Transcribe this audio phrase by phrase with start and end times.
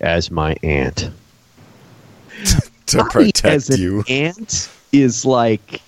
[0.00, 1.10] As my aunt.
[2.86, 4.02] To Bobby protect you.
[4.08, 5.82] Aunt is like,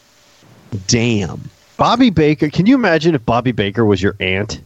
[0.87, 1.49] damn.
[1.79, 4.61] Bobby Baker, can you imagine if Bobby Baker was your aunt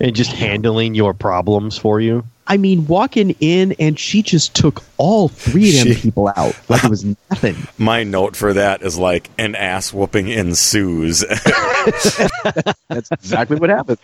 [0.00, 2.24] and just handling your problems for you?
[2.48, 6.58] I mean, walking in and she just took all three of them She- people out
[6.68, 7.56] like it was nothing.
[7.78, 11.20] My note for that is like an ass whooping ensues.
[12.88, 13.98] That's exactly what happened.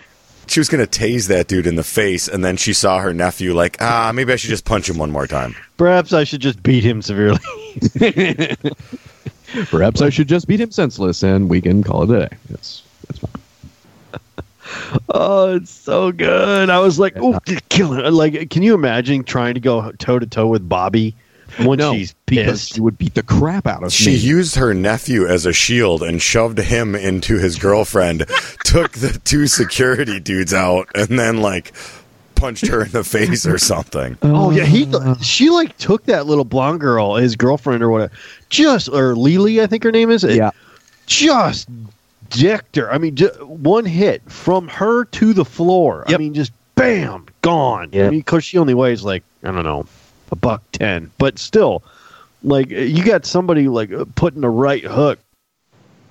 [0.47, 3.12] She was going to tase that dude in the face, and then she saw her
[3.15, 5.55] nephew like, ah, maybe I should just punch him one more time.
[5.77, 7.41] Perhaps I should just beat him severely.
[9.67, 12.37] Perhaps I should just beat him senseless and we can call it a day.
[12.51, 13.33] That's that's fine.
[15.11, 16.71] Oh, it's so good.
[16.71, 18.15] I was like, oh, kill him.
[18.15, 21.15] Like, can you imagine trying to go toe to toe with Bobby
[21.61, 22.75] once No, she's because pissed?
[22.75, 24.17] she would beat the crap out of She me.
[24.17, 28.27] used her nephew as a shield and shoved him into his girlfriend,
[28.64, 31.72] took the two security dudes out, and then like
[32.34, 34.17] punched her in the face or something.
[34.22, 35.14] Oh yeah, he Uh.
[35.19, 38.12] she like took that little blonde girl, his girlfriend or whatever,
[38.48, 40.25] just or Lily, I think her name is.
[40.25, 40.50] Yeah.
[41.06, 41.69] just
[42.31, 42.91] dicked her.
[42.91, 46.05] I mean, ju- one hit from her to the floor.
[46.09, 47.91] I mean, just bam, gone.
[47.92, 49.87] I mean, because she only weighs like I don't know,
[50.33, 51.83] a buck ten, but still,
[52.42, 55.19] like you got somebody like uh, putting a right hook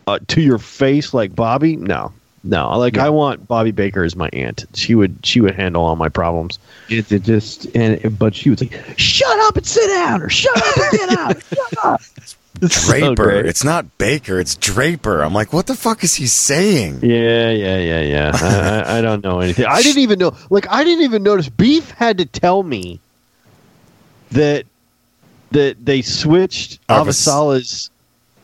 [0.08, 1.76] uh, to your face like Bobby.
[1.76, 2.78] No, no.
[2.78, 3.06] Like Yeah.
[3.08, 4.66] I want Bobby Baker as my aunt.
[4.74, 6.60] She would she would handle all my problems.
[6.90, 10.56] It, it just and but she was like, "Shut up and sit down," or "Shut
[10.58, 12.02] up and get out." Shut up.
[12.62, 13.16] So Draper.
[13.24, 13.46] great.
[13.46, 15.22] it's not Baker, it's Draper.
[15.24, 17.00] I'm like, what the fuck is he saying?
[17.02, 18.32] Yeah, yeah, yeah, yeah.
[18.36, 19.66] I, I, I don't know anything.
[19.66, 20.36] I didn't even know.
[20.50, 21.48] Like, I didn't even notice.
[21.48, 23.00] Beef had to tell me
[24.32, 24.66] that
[25.52, 27.90] that they switched Avasarala's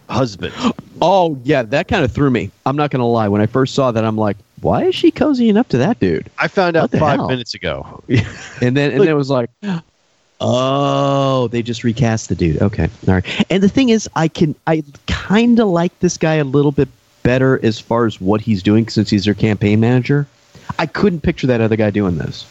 [0.09, 0.53] husband.
[1.01, 2.51] Oh yeah, that kind of threw me.
[2.65, 3.27] I'm not gonna lie.
[3.27, 6.29] When I first saw that, I'm like, "Why is she cozying up to that dude?"
[6.37, 7.29] I found out five hell?
[7.29, 8.03] minutes ago.
[8.61, 9.49] And then and then it was like,
[10.41, 13.45] "Oh, they just recast the dude." Okay, all right.
[13.51, 16.89] And the thing is, I can I kind of like this guy a little bit
[17.23, 20.27] better as far as what he's doing since he's their campaign manager.
[20.79, 22.45] I couldn't picture that other guy doing this.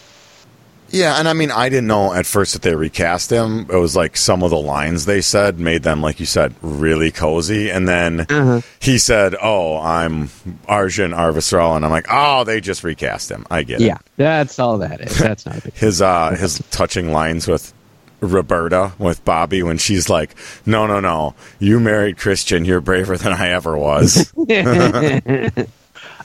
[0.91, 3.67] Yeah, and I mean, I didn't know at first that they recast him.
[3.71, 7.11] It was like some of the lines they said made them, like you said, really
[7.11, 7.71] cozy.
[7.71, 8.61] And then Uh-huh.
[8.81, 10.31] he said, "Oh, I'm
[10.69, 13.47] Arjun Avasarala," and I'm like, "Oh, they just recast him.
[13.51, 15.19] I get it." Yeah, that's all that is.
[15.19, 15.75] That's not a big.
[15.77, 17.73] his uh his touching lines with
[18.21, 22.65] Roberta with Bobby when she's like, "No, no, no, you married Christian.
[22.65, 25.51] You're braver than I ever was." okay,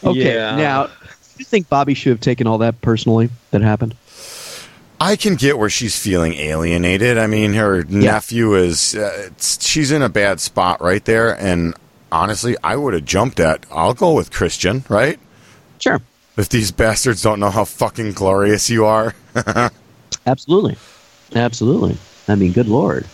[0.04, 0.56] Yeah.
[0.56, 0.92] now, do
[1.40, 3.96] you think Bobby should have taken all that personally that happened?
[5.02, 7.18] I can get where she's feeling alienated.
[7.18, 11.74] I mean, her nephew is uh, it's, she's in a bad spot right there, and
[12.12, 13.66] honestly, I would have jumped at.
[13.72, 15.20] I'll go with Christian, right?
[15.80, 16.00] Sure.
[16.38, 19.16] If these bastards don't know how fucking glorious you are,
[20.26, 20.78] Absolutely.
[21.36, 21.98] Absolutely.
[22.28, 23.08] I mean, good lord.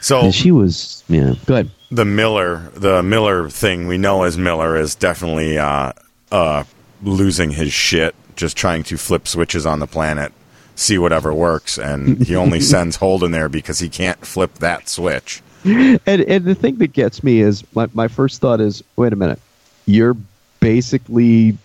[0.00, 1.34] so And she was, yeah.
[1.46, 1.70] Go ahead.
[1.90, 5.92] the Miller, the Miller thing we know as Miller is definitely uh,
[6.32, 6.64] uh,
[7.02, 10.32] losing his shit, just trying to flip switches on the planet,
[10.74, 15.42] see whatever works, and he only sends Holden there because he can't flip that switch.
[15.64, 19.16] And, and the thing that gets me is my, my first thought is wait a
[19.16, 19.40] minute.
[19.86, 20.16] You're
[20.60, 21.58] basically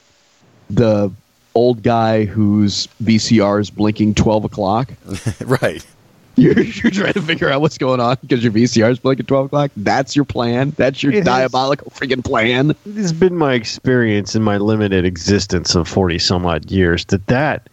[0.70, 1.12] the
[1.56, 4.92] old guy whose VCR is blinking 12 o'clock.
[5.46, 5.86] right.
[6.38, 9.46] You're, you're trying to figure out what's going on because your VCR is blinking 12
[9.46, 9.72] o'clock.
[9.78, 10.72] That's your plan.
[10.72, 11.26] That's your It is.
[11.26, 12.70] diabolical freaking plan.
[12.86, 17.28] This has been my experience in my limited existence of forty some odd years that
[17.28, 17.68] that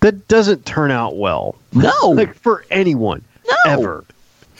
[0.00, 1.56] that doesn't turn out well.
[1.72, 1.90] No.
[2.10, 3.56] like for anyone, No.
[3.72, 4.04] ever,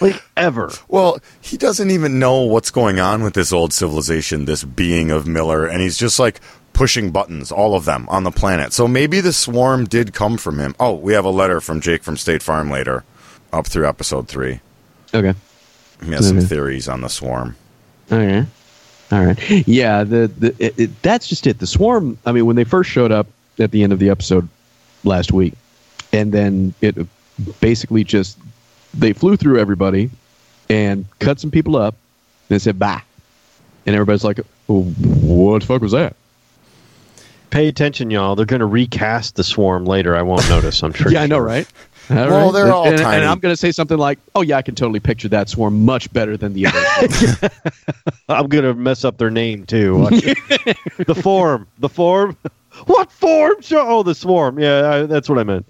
[0.01, 0.73] like ever.
[0.89, 5.29] Well, he doesn't even know what's going on with this old civilization, this being of
[5.29, 6.41] Miller, and he's just like
[6.73, 8.73] pushing buttons, all of them on the planet.
[8.73, 10.75] So maybe the swarm did come from him.
[10.81, 13.05] Oh, we have a letter from Jake from State Farm later,
[13.53, 14.61] up through episode three.
[15.15, 15.35] Okay.
[16.05, 16.49] He has some Mhm.
[16.49, 17.57] theories on the swarm.
[18.11, 18.45] Okay.
[19.13, 19.39] All right.
[19.69, 21.59] Yeah, the, the it, it, that's just it.
[21.59, 22.19] The swarm.
[22.25, 23.27] I mean, when they first showed up
[23.59, 24.49] at the end of the episode
[25.05, 25.53] last week,
[26.13, 26.97] and then it
[27.61, 28.39] basically just
[28.95, 30.11] they flew through everybody
[30.71, 31.95] and cut some people up.
[32.51, 33.01] And said bye,
[33.87, 36.17] and everybody's like, well, "What the fuck was that?"
[37.51, 38.35] Pay attention, y'all.
[38.35, 40.17] They're going to recast the swarm later.
[40.17, 40.83] I won't notice.
[40.83, 41.11] I'm sure.
[41.13, 41.67] Yeah, I know, right?
[42.13, 42.53] All Well, right.
[42.53, 43.17] they're all and, tiny.
[43.23, 45.85] And I'm going to say something like, "Oh yeah, I can totally picture that swarm
[45.85, 47.51] much better than the other."
[48.29, 50.09] I'm going to mess up their name too.
[51.07, 51.67] The form.
[51.79, 52.37] The form.
[52.87, 53.61] What form?
[53.61, 54.59] Show- Oh, the swarm.
[54.59, 55.67] Yeah, I, that's what I meant.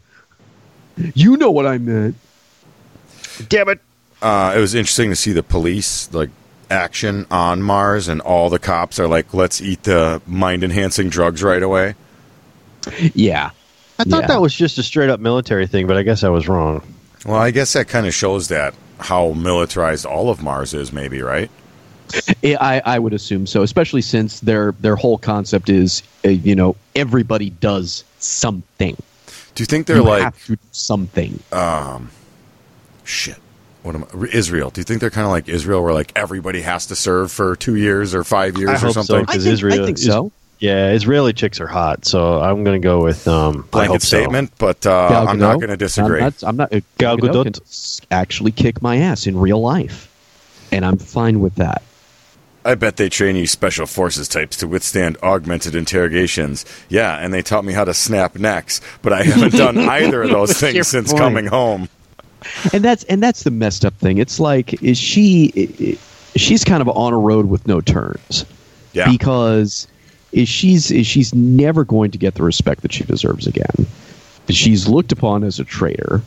[1.15, 2.17] you know what I meant.
[3.49, 3.81] Damn it.
[4.21, 6.31] Uh, it was interesting to see the police like
[6.71, 11.63] action on Mars, and all the cops are like, "Let's eat the mind-enhancing drugs right
[11.63, 11.95] away."
[13.15, 13.51] Yeah.
[14.07, 14.27] I thought Yeah.
[14.29, 16.83] that was just a straight up military thing, but I guess I was wrong.
[17.25, 21.23] Well, I guess that kind of shows that how militarized all of Mars is, maybe,
[21.23, 21.51] right?
[22.45, 26.55] I, I I would assume so, especially since their their whole concept is, uh, you
[26.55, 28.97] know, everybody does something.
[29.55, 31.39] Do you think they're you like have to do something.
[33.05, 33.37] shit?
[33.83, 34.71] What am I, Israel?
[34.71, 37.57] Do you think they're kind of like Israel, where like everybody has to serve for
[37.57, 39.03] two years or five years I or hope so.
[39.03, 39.17] something?
[39.17, 40.33] I Because think, Israel I think is- so.
[40.63, 43.65] Yeah, Israeli chicks are hot, so I'm going to go with um.
[43.69, 44.07] I Blanket hope so.
[44.19, 46.19] statement, but uh, Gal I'm not going to disagree.
[46.21, 46.45] I'm not.
[46.45, 48.01] I'm not uh, Gal Gal Gadot Gadot.
[48.01, 50.09] can actually kick my ass in real life,
[50.71, 51.83] and I'm fine with that.
[52.65, 56.65] I bet they train you special forces types to withstand augmented interrogations.
[56.89, 60.31] Yeah, and they taught me how to snap necks, but I haven't done either of
[60.31, 61.21] those things since point.
[61.21, 61.89] coming home.
[62.73, 64.19] and that's and that's the messed up thing.
[64.19, 68.45] It's like is she i- i- she's kind of on a road with no turns
[68.93, 69.11] Yeah.
[69.11, 69.89] because
[70.33, 73.87] is she's is she's never going to get the respect that she deserves again.
[74.49, 76.21] She's looked upon as a traitor,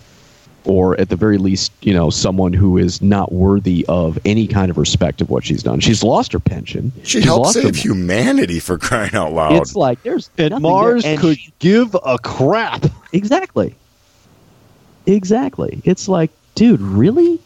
[0.63, 4.71] or at the very least, you know, someone who is not worthy of any kind
[4.71, 5.79] of respect of what she's done.
[5.79, 6.91] She's lost her pension.
[7.03, 9.53] She She's helped lost save humanity for crying out loud.
[9.53, 12.85] It's like there's And Mars there, and could she- give a crap.
[13.11, 13.75] Exactly.
[15.05, 15.81] Exactly.
[15.83, 17.39] It's like, dude, really?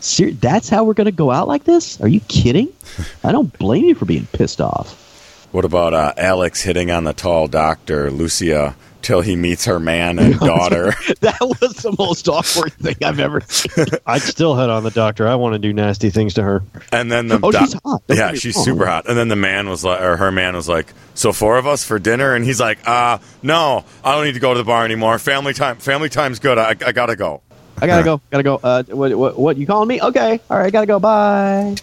[0.00, 2.00] Ser- that's how we're going to go out like this?
[2.00, 2.68] Are you kidding?
[3.24, 5.04] I don't blame you for being pissed off.
[5.52, 10.18] What about uh, Alex hitting on the tall doctor, Lucia, till he meets her man
[10.18, 10.92] and daughter?
[11.20, 13.86] That was the most awkward thing I've ever seen.
[14.06, 15.26] I'd still hit on the doctor.
[15.26, 16.62] I want to do nasty things to her.
[16.92, 18.02] And then the Oh, doc- she's hot.
[18.06, 18.64] Don't yeah, she's wrong.
[18.64, 19.08] super hot.
[19.08, 21.82] And then the man was like, or her man was like, "So four of us
[21.84, 24.84] for dinner?" And he's like, "Uh, no, I don't need to go to the bar
[24.84, 25.18] anymore.
[25.18, 26.58] Family time, family time's good.
[26.58, 27.40] I, I gotta go."
[27.80, 28.20] I gotta go.
[28.30, 28.60] Gotta go.
[28.62, 29.56] Uh, what, what, what?
[29.56, 30.00] You calling me?
[30.02, 30.40] Okay.
[30.50, 30.72] All right.
[30.72, 30.98] Gotta go.
[31.00, 31.74] Bye.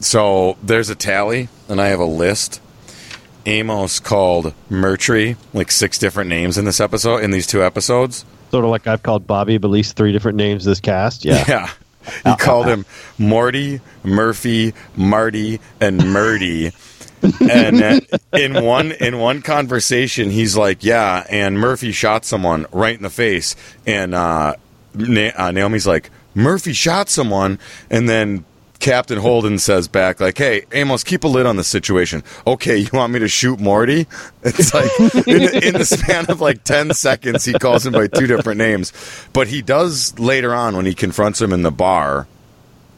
[0.00, 2.60] So there's a tally, and I have a list.
[3.46, 8.24] Amos called Murtry like six different names in this episode, in these two episodes.
[8.50, 11.24] Sort of like I've called Bobby, but at least three different names this cast.
[11.24, 11.44] Yeah.
[11.48, 11.70] Yeah.
[12.24, 12.86] He called him
[13.18, 16.72] Morty, Murphy, Marty, and Murdy.
[17.50, 18.00] and uh,
[18.32, 23.10] in one in one conversation, he's like, "Yeah," and Murphy shot someone right in the
[23.10, 23.56] face,
[23.86, 24.54] and uh,
[24.94, 27.58] Na- uh, Naomi's like, "Murphy shot someone,"
[27.90, 28.44] and then
[28.80, 32.22] Captain Holden says back, like, "Hey, Amos, keep a lid on the situation.
[32.46, 34.06] Okay, you want me to shoot Morty?"
[34.44, 34.90] It's like
[35.26, 38.58] in the, in the span of like ten seconds, he calls him by two different
[38.58, 38.92] names,
[39.32, 42.26] but he does later on when he confronts him in the bar.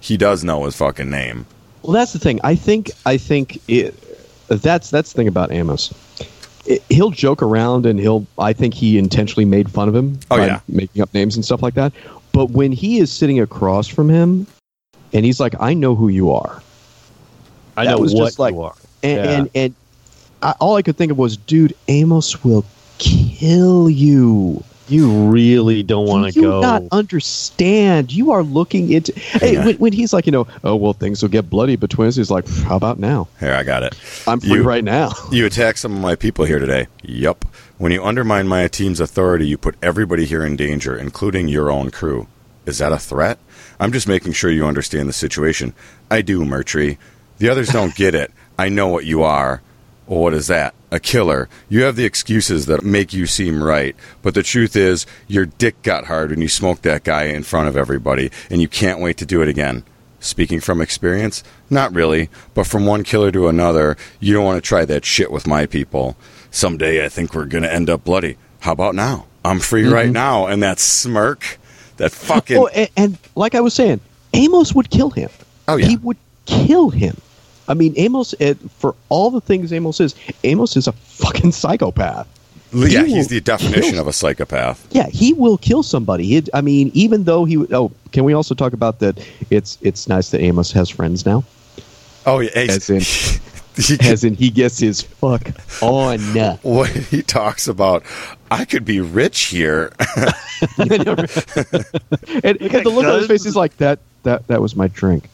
[0.01, 1.47] He does know his fucking name.
[1.83, 2.41] Well, that's the thing.
[2.45, 2.91] I think.
[3.07, 3.95] I think it,
[4.49, 5.95] that's that's the thing about Amos.
[6.67, 8.27] It, he'll joke around, and he'll.
[8.39, 10.61] I think he intentionally made fun of him Oh, by yeah.
[10.69, 11.93] making up names and stuff like that.
[12.33, 14.47] But when he is sitting across from him,
[15.13, 16.63] and he's like, "I know who you are,"
[17.77, 18.75] I That know was what just like- you are.
[19.03, 19.31] and Yeah.
[19.39, 19.75] and, and
[20.43, 22.65] I, all I could think of was, "Dude, Amos will
[22.99, 26.61] kill you." You really don't want to you go.
[26.61, 28.13] not understand?
[28.13, 29.13] You are looking into.
[29.21, 32.17] Hey, when, when he's like, you know, oh well, things will get bloody between us.
[32.17, 33.29] He's like, how about now?
[33.39, 33.95] Here, I got it.
[34.27, 35.13] I'm free You- right now.
[35.31, 36.89] You attack some of my people here today.
[37.05, 37.45] Yup.
[37.79, 41.93] When you undermine my team's authority, you put everybody here in danger, including your own
[41.93, 42.27] crew.
[42.71, 43.39] Is that a threat?
[43.79, 45.75] I'm just making sure you understand the situation.
[46.11, 46.97] I do, Murtry.
[47.39, 48.31] The others don't get it.
[48.59, 49.61] I know what you are.
[50.07, 50.75] Well, what is that?
[50.91, 51.49] A killer.
[51.69, 55.83] You have the excuses that make you seem right, but the truth is, your dick
[55.83, 59.17] got hard when you smoked that guy in front of everybody, and you can't wait
[59.19, 59.85] to do it again.
[60.19, 61.43] Speaking from experience?
[61.71, 65.31] Not really, but from one killer to another, you don't want to try that shit
[65.31, 66.17] with my people.
[66.51, 68.37] Someday I think we're going to end up bloody.
[68.61, 69.27] How about now?
[69.45, 69.95] I'm free mm-hmm.
[69.95, 71.59] right now, and that smirk,
[72.01, 72.57] that fucking.
[72.59, 74.01] Oh, and, and like I was saying,
[74.35, 75.31] Amos would kill him.
[75.69, 75.87] Oh, yeah.
[75.87, 76.17] he would
[76.47, 77.17] kill him.
[77.69, 78.35] I mean, Amos,
[78.79, 82.27] for all the things Amos is, Amos is a fucking psychopath.
[82.73, 84.85] yeah, he he's the definition kill- of a psychopath.
[84.91, 86.37] Yeah, he will kill somebody.
[86.37, 87.57] It, I mean, even though he.
[87.73, 89.19] Oh, can we also talk about that?
[89.51, 91.45] It's it's nice that Amos has friends now.
[92.27, 92.51] Oh, yeah.
[92.57, 93.01] As in-
[93.77, 96.19] he As in, he gets his fuck on.
[96.63, 98.03] when he talks about,
[98.51, 99.93] I could be rich here.
[100.79, 100.91] and,
[102.61, 104.01] and the look on his face is like that.
[104.25, 105.29] That that was my drink.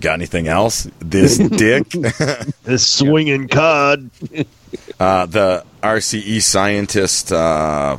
[0.00, 0.88] Got anything else?
[1.00, 1.86] This dick?
[2.62, 4.10] This swinging cod.
[5.00, 7.96] uh, the RCE scientist, uh,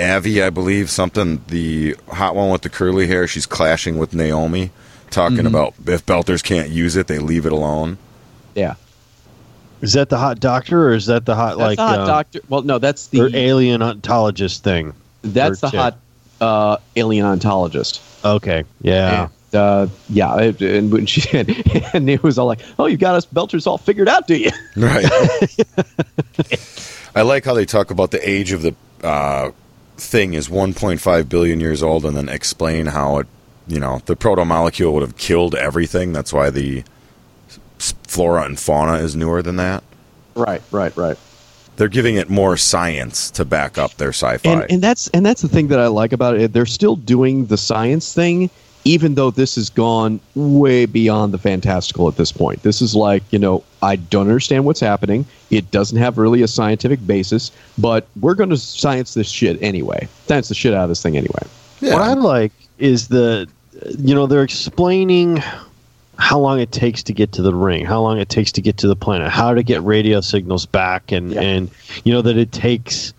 [0.00, 4.70] Avi, I believe, something, the hot one with the curly hair, she's clashing with Naomi,
[5.10, 7.98] talking about if Belters can't use it, they leave it alone.
[8.54, 8.74] Yeah,
[9.80, 12.06] Is that the hot doctor or is that the hot that's like the hot uh,
[12.06, 12.40] doctor.
[12.48, 14.94] Well, no, that's the or alien ontologist thing?
[15.22, 15.80] that's the chick?
[15.80, 15.98] hot
[16.40, 18.00] uh, alien ontologist.
[18.24, 18.64] Okay.
[18.80, 19.28] Yeah.
[19.54, 21.22] uh, yeah, it, and when she
[21.92, 24.50] and it was all like, "Oh, you got us Belchers all figured out, do you?"
[24.76, 25.06] Right.
[27.14, 29.50] I like how they talk about the age of the uh,
[29.96, 33.26] thing is 1.5 billion years old, and then explain how it,
[33.66, 36.12] you know, the proto molecule would have killed everything.
[36.12, 36.84] That's why the s-
[37.78, 39.82] flora and fauna is newer than that.
[40.34, 41.16] Right, right, right.
[41.76, 44.50] They're giving it more science to back up their sci-fi.
[44.50, 46.52] And and that's and that's the thing that I like about it.
[46.52, 48.50] They're still doing the science thing,
[48.84, 52.64] even though this has gone way beyond the fantastical at this point.
[52.64, 55.24] This is like you know I don't understand what's happening.
[55.50, 60.08] It doesn't have really a scientific basis, but we're going to science this shit anyway.
[60.26, 61.42] Science the shit out of this thing anyway.
[61.80, 61.94] yeah.
[61.94, 63.48] What I like is the,
[63.98, 65.42] you know, they're explaining
[66.18, 68.76] how long it takes to get to the ring, how long it takes to get
[68.78, 71.40] to the planet, how to get radio signals back, and Yeah.
[71.42, 71.70] and
[72.04, 73.14] you know that it takes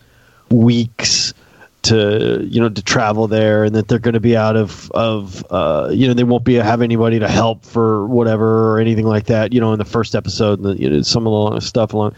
[0.51, 1.33] weeks
[1.81, 5.45] to you know to travel there, and that they're going to be out of of
[5.49, 9.25] uh, you know they won't be have anybody to help for whatever or anything like
[9.27, 9.53] that.
[9.53, 12.15] You know, in the first episode, the, you know, some of the stuff along.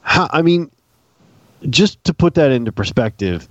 [0.00, 0.70] How, I mean,
[1.68, 3.46] just to put that into perspective,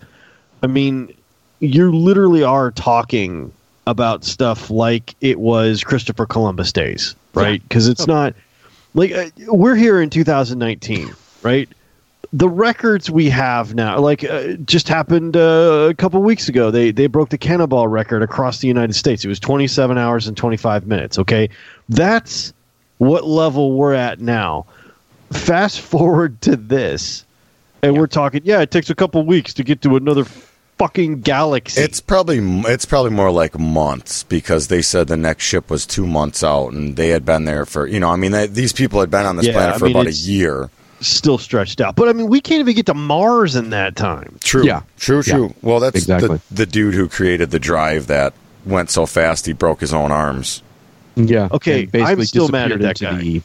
[0.64, 1.14] I mean,
[1.60, 3.54] you literally are talking
[3.88, 7.64] about stuff like it was Christopher Columbus days, right?
[7.64, 8.36] Because it's not
[8.94, 11.70] like uh, we're here in 2019, right?
[12.34, 16.92] The records we have now, like uh, just happened uh, a couple weeks ago, they
[16.92, 19.24] they broke the cannonball record across the United States.
[19.24, 21.18] It was 27 hours and 25 minutes.
[21.18, 21.50] Okay,
[21.88, 22.54] that's
[22.98, 24.66] what level we're at now.
[25.32, 27.26] Fast forward to this,
[27.82, 28.42] and we're talking.
[28.44, 30.26] Yeah, it takes a couple weeks to get to another
[30.78, 31.82] fucking galaxy.
[31.82, 32.40] It's probably
[32.72, 36.72] it's probably more like months because they said the next ship was two months out,
[36.74, 38.10] and they had been there for you know.
[38.10, 40.08] I mean, they, these people had been on this Yeah, planet I for mean, about
[40.08, 40.70] a year.
[41.02, 41.96] still stretched out.
[41.96, 44.38] But I mean, we can't even get to Mars in that time.
[44.44, 44.64] True.
[44.66, 44.82] Yeah.
[44.98, 45.22] True.
[45.26, 45.34] Yeah.
[45.36, 45.54] True.
[45.62, 46.38] Well, that's Exactly.
[46.50, 48.34] the the dude who created the drive that
[48.66, 50.62] went so fast he broke his own arms.
[51.16, 51.48] Yeah.
[51.52, 53.42] Okay, basically I'm still mad at that into the-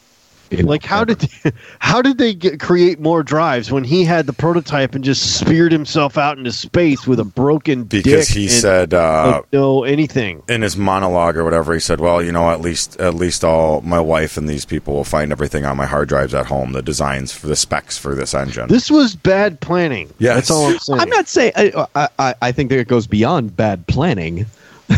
[0.53, 4.03] you know, Like, how did they, how did they get, create more drives when he
[4.03, 8.35] had the prototype and just speared himself out into space with a broken Because dick
[8.37, 10.43] he and, said uh, like, no anything?
[10.47, 13.81] in his monologue or whatever, he said, "Well, you know, at least at least all
[13.81, 16.81] my wife and these people will find everything on my hard drives at home, the
[16.81, 20.09] designs for the specs for this engine." This was bad planning.
[20.19, 20.99] yeah that's all I'm saying.
[20.99, 24.45] I'm not saying I, I, I- I think that it goes beyond bad planning.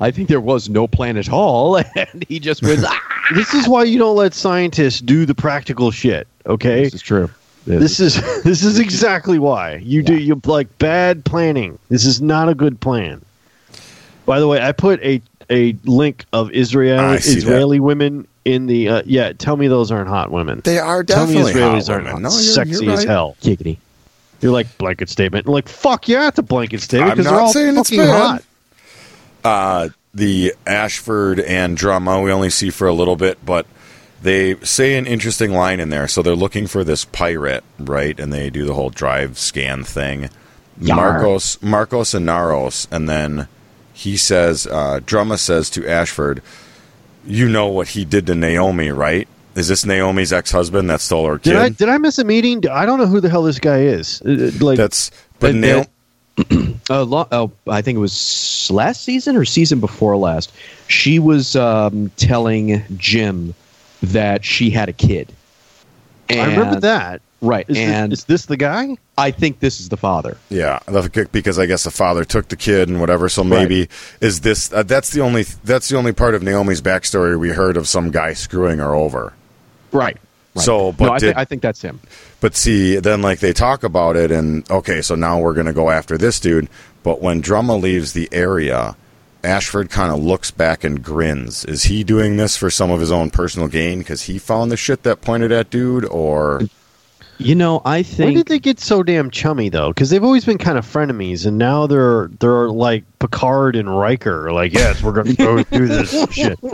[0.00, 2.84] I think there was no plan at all, and he just was.
[2.86, 3.00] ah!
[3.34, 6.28] This is why you don't let scientists do the practical shit.
[6.46, 7.28] Okay, This is true.
[7.66, 8.14] This is
[8.44, 11.78] this is exactly why you do you like bad planning.
[11.88, 13.20] This is not a good plan.
[14.24, 17.26] By the way, I put a a link of Israeli I that.
[17.26, 19.32] Israeli women in the uh, yeah.
[19.32, 20.60] Tell me those aren't hot women.
[20.64, 22.12] they are Tell me definitely Israelis hot aren't women.
[22.12, 22.22] hot.
[22.22, 23.36] No, you're, sexy you're as hell.
[23.42, 23.78] giggity.
[24.40, 25.46] You're like blanket statement.
[25.48, 28.04] Like fuck yeah, it's a blanket statement I'm because they're not all saying it's fucking
[28.04, 28.20] bad.
[28.20, 28.42] hot.
[29.44, 33.66] Uh, the Ashford and Drummer we only see for a little bit, but
[34.22, 36.08] they say an interesting line in there.
[36.08, 38.18] So they're looking for this pirate, right?
[38.18, 40.30] And they do the whole drive scan thing.
[40.80, 40.96] Yar.
[40.96, 43.48] Marcos, Marcos and Naros, and then
[43.92, 46.42] he says, uh, Drummer says to Ashford,
[47.26, 49.28] "You know what he did to Naomi, right?
[49.54, 51.50] Is this Naomi's ex-husband that stole her kid?
[51.52, 52.68] Did I did I miss a meeting?
[52.68, 54.20] I don't know who the hell this guy is.
[54.20, 55.86] Uh, uh, Like That's but And Naomi."
[56.88, 60.52] Uh, lo- oh, I think it was last season or season before last.
[60.86, 63.54] She was um, telling Jim
[64.04, 65.32] that she had a kid.
[66.30, 67.22] I remember that.
[67.42, 68.96] Right, Is, and this, is this the guy?
[69.18, 70.38] I think this is the father.
[70.48, 73.28] Yeah, the- because I guess the father took the kid and whatever.
[73.28, 73.88] So maybe
[74.20, 74.72] is this?
[74.72, 75.42] Uh, that's the only.
[75.42, 79.32] That's the only part of Naomi's backstory we heard of some guy screwing her over.
[79.92, 80.16] Right.
[80.62, 82.00] So, but no, I, did, I think that's him.
[82.40, 85.90] but see, then like they talk about it, and okay, so now we're gonna go
[85.90, 86.68] after this dude.
[87.02, 88.96] But when Drummer leaves the area,
[89.44, 91.64] Ashford kind of looks back and grins.
[91.64, 94.76] Is he doing this for some of his own personal gain because he found the
[94.76, 96.62] shit that pointed at dude, or
[97.38, 99.88] You know, I When think did they get so damn chummy though?
[99.88, 104.52] Because they've always been kind of frenemies, and now they're they're like Picard and Riker.
[104.52, 106.58] Like, yes, we're going to go through this shit.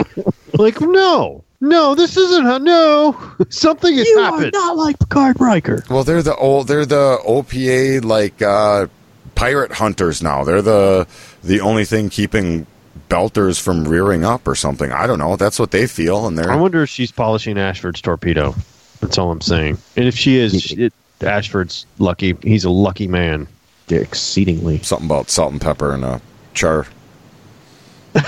[0.55, 2.45] Like, no, no, this isn't.
[2.45, 3.17] how- No,
[3.49, 4.45] something has you happened.
[4.45, 5.83] are not like Picard Riker.
[5.89, 6.67] Well, they're the old.
[6.67, 8.85] They're the OPA like uh,
[9.33, 10.43] pirate hunters now.
[10.43, 11.07] They're the
[11.43, 12.67] the only thing keeping
[13.09, 14.91] belters from rearing up or something.
[14.91, 15.35] I don't know.
[15.35, 18.53] That's what they feel, and they're I wonder if she's polishing Ashford's torpedo.
[19.03, 19.77] That's all I'm saying.
[19.95, 22.37] And if she is, it, Ashford's lucky.
[22.41, 23.47] He's a lucky man.
[23.89, 24.79] Exceedingly.
[24.79, 26.21] something about salt and pepper and a
[26.53, 26.87] char.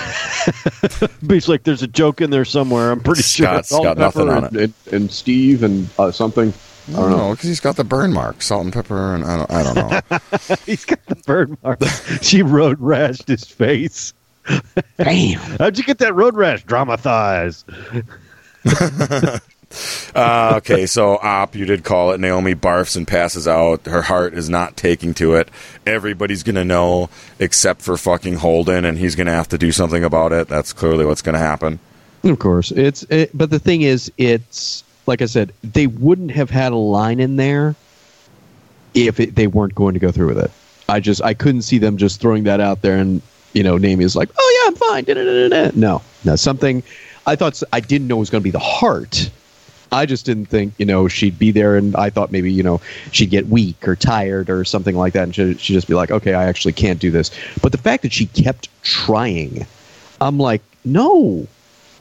[1.23, 2.91] But it's like there's a joke in there somewhere.
[2.91, 3.47] I'm pretty sure.
[3.47, 4.53] Scott's got nothing on it.
[4.53, 6.53] And, and Steve and uh, something.
[6.89, 9.51] I don't know because he's got the burn mark, salt and pepper, and I don't.
[9.51, 10.55] I don't know.
[10.67, 11.83] He's got the burn mark.
[12.21, 14.13] she road rashed his face.
[14.97, 15.39] Damn.
[15.57, 16.63] How'd you get that road rash?
[16.63, 17.65] Drummer thighs.
[20.15, 22.19] Uh, okay, so op, you did call it.
[22.19, 23.85] Naomi barfs and passes out.
[23.85, 25.49] Her heart is not taking to it.
[25.85, 30.31] Everybody's gonna know except for fucking Holden, and he's gonna have to do something about
[30.31, 30.47] it.
[30.47, 31.79] That's clearly what's gonna happen.
[32.23, 33.03] Of course, it's.
[33.03, 37.19] It, but the thing is, it's like I said, they wouldn't have had a line
[37.19, 37.75] in there
[38.93, 40.51] if it, they weren't going to go through with it.
[40.87, 43.21] I just I couldn't see them just throwing that out there and
[43.53, 45.03] you know Naomi is like, oh yeah, I'm fine.
[45.03, 45.71] Da-da-da-da-da.
[45.75, 46.83] No, no, something.
[47.27, 49.29] I thought I didn't know it was going to be the heart.
[49.91, 52.81] I just didn't think you know she'd be there, and I thought maybe you know
[53.11, 56.11] she'd get weak or tired or something like that, and she'd, she'd just be like,
[56.11, 57.31] okay, I actually can't do this.
[57.61, 59.65] But the fact that she kept trying,
[60.21, 61.47] I'm like, no,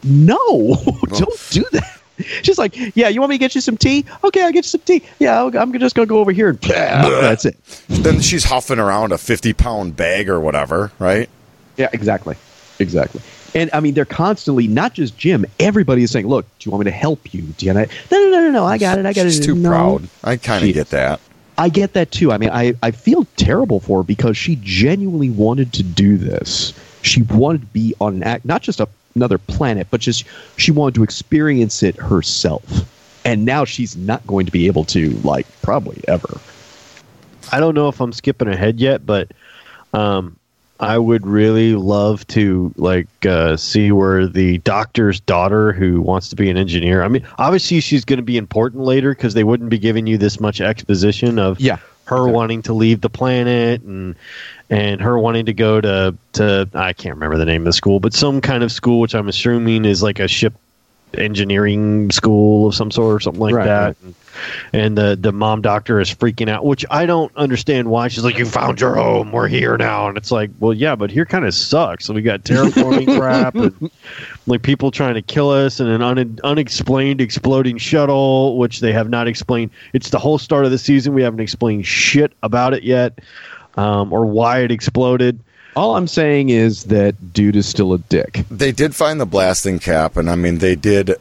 [0.02, 0.98] no, oh.
[1.08, 2.00] don't do that.
[2.42, 4.04] She's like, yeah, you want me to get you some tea?
[4.22, 5.02] Okay, I'll get you some tea.
[5.18, 7.56] Yeah, I'll- I'm just gonna go over here and that's it.
[7.88, 11.28] Then she's huffing around a fifty pound bag or whatever, right?
[11.76, 12.36] Yeah, exactly,
[12.78, 13.20] exactly.
[13.54, 15.46] And I mean, they're constantly not just Jim.
[15.61, 17.42] Everybody is saying, "Look, do you want me to help you?
[17.42, 18.64] Do you?" No, no, no, no, no.
[18.64, 19.06] I got it.
[19.06, 19.30] I got it.
[19.30, 19.44] She's it.
[19.44, 19.68] too No.
[19.68, 20.08] proud.
[20.25, 21.20] I kind of get that.
[21.56, 22.32] I get that too.
[22.32, 26.73] I mean, I, I feel terrible for her because she genuinely wanted to do this.
[27.02, 30.25] She wanted to be on an act, not just a, another planet, but just
[30.56, 32.90] she wanted to experience it herself.
[33.25, 36.40] And now she's not going to be able to, like, probably ever.
[37.52, 39.30] I don't know if I'm skipping ahead yet, but
[39.92, 40.37] um,
[40.81, 46.37] I would really love to like uh, see where the doctor's daughter, who wants to
[46.37, 47.02] be an engineer.
[47.02, 50.19] I mean, obviously she's going to be important later because they wouldn't be giving you
[50.19, 51.76] this much exposition of Yeah.
[52.06, 52.32] her Exactly.
[52.32, 54.15] wanting to leave the planet and
[54.69, 58.00] and her wanting to go to to I can't remember the name of the school,
[58.00, 60.54] but some kind of school which I'm assuming is like a ship
[61.18, 63.84] engineering school of some sort or something like Right, that.
[63.86, 63.96] right.
[64.02, 64.14] And,
[64.72, 68.08] and the the mom doctor is freaking out, which I don't understand why.
[68.08, 69.30] She's like, "You found your home.
[69.30, 72.04] We're here now," and it's like, "Well, yeah, but here kind of sucks.
[72.04, 73.90] So we got terraforming crap and
[74.48, 79.08] like people trying to kill us, and an un- unexplained exploding shuttle, which they have
[79.08, 79.70] not explained.
[79.92, 81.14] It's the whole start of the season.
[81.14, 83.20] We haven't explained shit about it yet,
[83.76, 85.38] um, or why it exploded.
[85.76, 88.45] All I'm saying is that dude is still a dick.
[88.50, 91.17] They did find the blasting cap, and I mean, they did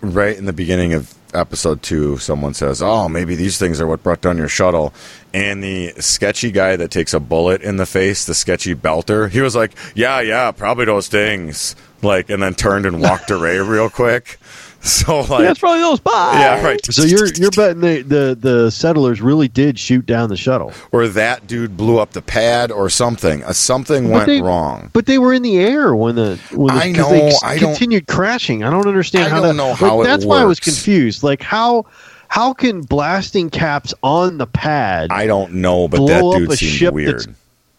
[0.00, 2.18] right in the beginning of episode two.
[2.18, 4.92] Someone says, "Oh, maybe these things are what brought down your shuttle."
[5.32, 9.40] And the sketchy guy that takes a bullet in the face, the sketchy belter, he
[9.40, 13.88] was like, "Yeah, yeah, probably those things." Like, and then turned and walked away real
[13.88, 14.38] quick.
[14.92, 16.00] So, like, yeah, it's probably those.
[16.00, 16.32] Bye.
[16.40, 16.84] yeah, right.
[16.92, 21.06] So you're you're betting the, the the settlers really did shoot down the shuttle, or
[21.06, 23.44] that dude blew up the pad, or something.
[23.44, 24.90] Uh, something But went they- wrong.
[24.92, 27.44] but they were in the air when the when the, I 'cause they know, ex-
[27.44, 28.64] I don't- continued crashing.
[28.64, 30.58] I don't understand I how don't that, know like, how it that's why I was
[30.58, 31.22] confused.
[31.22, 31.86] Like how
[32.26, 36.50] how can blasting caps on the pad I don't know, but blow that up dude
[36.52, 37.14] a seemed ship weird.
[37.20, 37.26] that's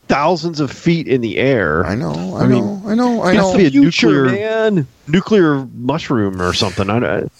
[0.08, 1.86] thousands of feet in the air?
[1.86, 3.58] I know, I, I know, mean, I know, I it's know.
[3.58, 4.88] the- a Future, nuclear- man.
[5.08, 6.89] nuclear mushroom or something.
[6.89, 7.32] I, don't-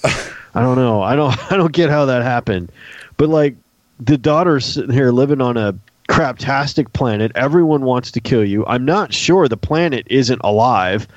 [0.56, 1.02] I don't know.
[1.02, 2.72] I don't I don't get how that happened.
[3.18, 3.56] But like
[4.00, 5.76] the daughter's sitting here living on a
[6.10, 7.32] craptastic planet.
[7.36, 8.66] Everyone wants to kill you.
[8.66, 11.08] I'm not sure the planet isn't alive.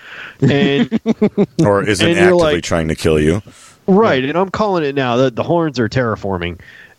[0.41, 1.01] And
[1.61, 3.43] or isn't And actively like- trying to kill you.
[3.87, 6.59] right, and I'm calling it now that the horns are terraforming.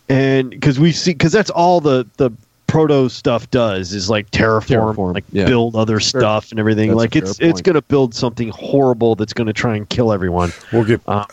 [0.10, 2.32] And because we see because that's all the the
[2.68, 5.46] proto stuff does is like terraform, Terraform, like yeah.
[5.46, 6.90] build other stuff and everything.
[6.90, 10.12] That's like it's it's going to build something horrible that's going to try and kill
[10.12, 10.52] everyone.
[10.72, 11.26] We'll get um,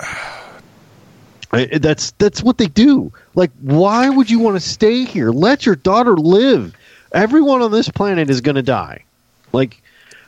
[1.52, 3.12] I- that's that's what they do.
[3.34, 5.30] Like, why would you want to stay here?
[5.30, 6.74] Let your daughter live.
[7.12, 9.04] Everyone on this planet is going to die.
[9.52, 9.80] Like,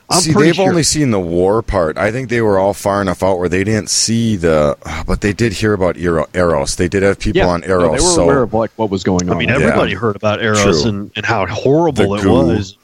[0.09, 0.31] I'm see.
[0.33, 0.69] They've sure.
[0.69, 1.97] only seen the war part.
[1.97, 4.77] I think they were all far enough out where they didn't see the.
[5.05, 6.75] But they did hear about Eros.
[6.77, 7.83] They did have people Yeah, on no, Eros.
[7.83, 9.35] they were so aware of like what was going on.
[9.35, 9.55] I mean, Yeah.
[9.55, 10.89] everybody heard about Eros True.
[10.89, 12.31] and, and how horrible The it goo.
[12.47, 12.77] was.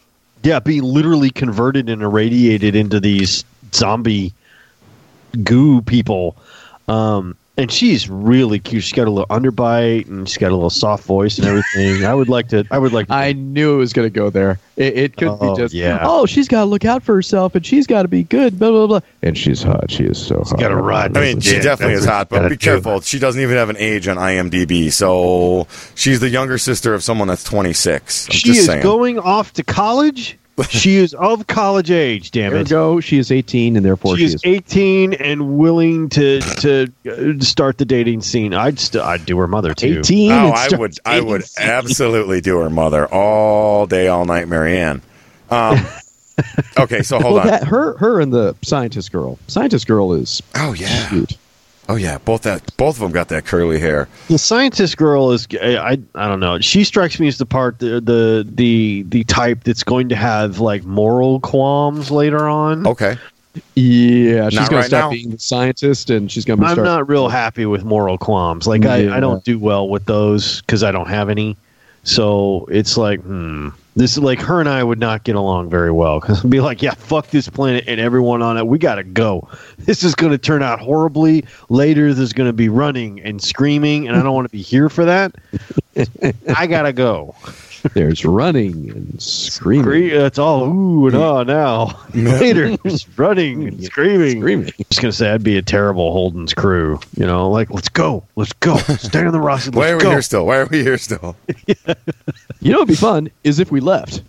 [0.43, 4.33] Yeah, being literally converted and irradiated into these zombie
[5.43, 6.35] goo people.
[6.89, 8.83] Um, and she's really cute.
[8.83, 12.03] She's got a little underbite and she's got a little soft voice and everything.
[12.05, 12.65] I would like to.
[12.71, 13.07] I would like.
[13.07, 14.59] To, I knew it was going to go there.
[14.75, 15.99] It, it could Oh, be just, yeah.
[16.01, 18.71] oh, she's got to look out for herself and she's got to be good, blah,
[18.71, 18.99] blah, blah.
[19.21, 19.91] And she's hot.
[19.91, 20.59] She is so hot.
[20.59, 21.15] gotta ride.
[21.15, 22.57] I mean, she Yeah, definitely is hot, but be do.
[22.57, 23.01] careful.
[23.01, 27.27] She doesn't even have an age on IMDb, so she's the younger sister of someone
[27.27, 28.27] that's 26.
[28.27, 28.81] I'm she just is saying.
[28.81, 30.39] going off to college.
[30.69, 32.31] she is of college age.
[32.31, 32.69] Damn There we it.
[32.69, 32.99] go.
[32.99, 37.77] She is 18 and therefore She she, is 18 and willing to to uh, start
[37.77, 38.53] the dating scene.
[38.53, 39.99] I'd st- I'd do her mother too.
[39.99, 40.31] 18.
[40.31, 41.67] Oh, I would, I would scene.
[41.67, 45.01] absolutely do her mother all day, all night, Marianne.
[45.49, 45.79] Um,
[46.79, 47.47] okay, so hold well, on.
[47.47, 49.39] that her her and the scientist girl.
[49.47, 51.37] Scientist girl is oh yeah, cute.
[51.89, 54.07] Oh yeah, both that both of them got that curly hair.
[54.29, 56.59] The scientist girl is I I don't know.
[56.59, 60.59] She strikes me as the part the the the, the type that's going to have
[60.59, 62.87] like moral qualms later on.
[62.87, 63.17] Okay.
[63.75, 65.09] Yeah, she's Not gonna right stop now.
[65.11, 66.61] being the scientist, and she's gonna.
[66.61, 68.65] Be I'm start, not real happy with moral qualms.
[68.65, 71.55] Like I, I don't do well with those because I don't have any.
[72.03, 75.91] So it's like, hmm, this is like her and I would not get along very
[75.91, 78.65] well because I'd be like, yeah, fuck this planet and everyone on it.
[78.65, 79.47] We gotta go.
[79.77, 81.45] This is to turn out horribly.
[81.69, 85.05] Later, there's to be running and screaming, and I don't want to be here for
[85.05, 85.35] that.
[86.57, 87.35] I gotta go.
[87.93, 89.83] There's running and screaming.
[89.83, 91.99] Scree- That's all ooh and ah now.
[92.13, 94.39] Later, there's running and screaming.
[94.39, 94.71] Screaming.
[94.89, 96.99] just gonna say I'd be a terrible Holden's crew.
[97.17, 99.65] You know, like let's go, let's go, stay on the Roci.
[99.65, 100.09] Let's Why are we go.
[100.11, 100.45] here still?
[100.45, 101.35] Why are we here still?
[102.61, 104.21] You know, what'd be fun is if we left.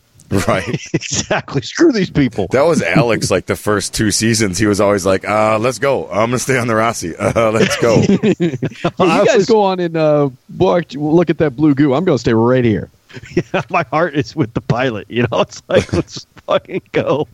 [0.49, 0.67] Right.
[0.95, 1.63] exactly.
[1.63, 2.49] Screw these people.
[2.51, 3.31] That was Alex.
[3.31, 6.09] Like the first two seasons, he was always like, "Uh, let's go.
[6.09, 7.15] I'm gonna stay on the Roci.
[7.17, 11.39] Uh, let's go." Yeah, I you guys was- go on and uh, walk, look at
[11.39, 11.95] that blue goo.
[11.95, 12.91] I'm going to stay right here.
[13.71, 15.11] My heart is with the pilot.
[15.11, 17.29] You know, it's like let's fucking go.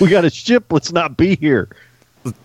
[0.00, 0.72] We got a ship.
[0.72, 1.68] Let's not be here.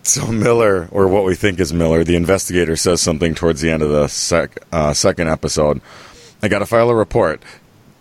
[0.02, 3.82] So Miller, or what we think is Miller, the investigator says something towards the end
[3.82, 5.80] of the sec, uh, second episode.
[6.42, 7.42] I got to file a report.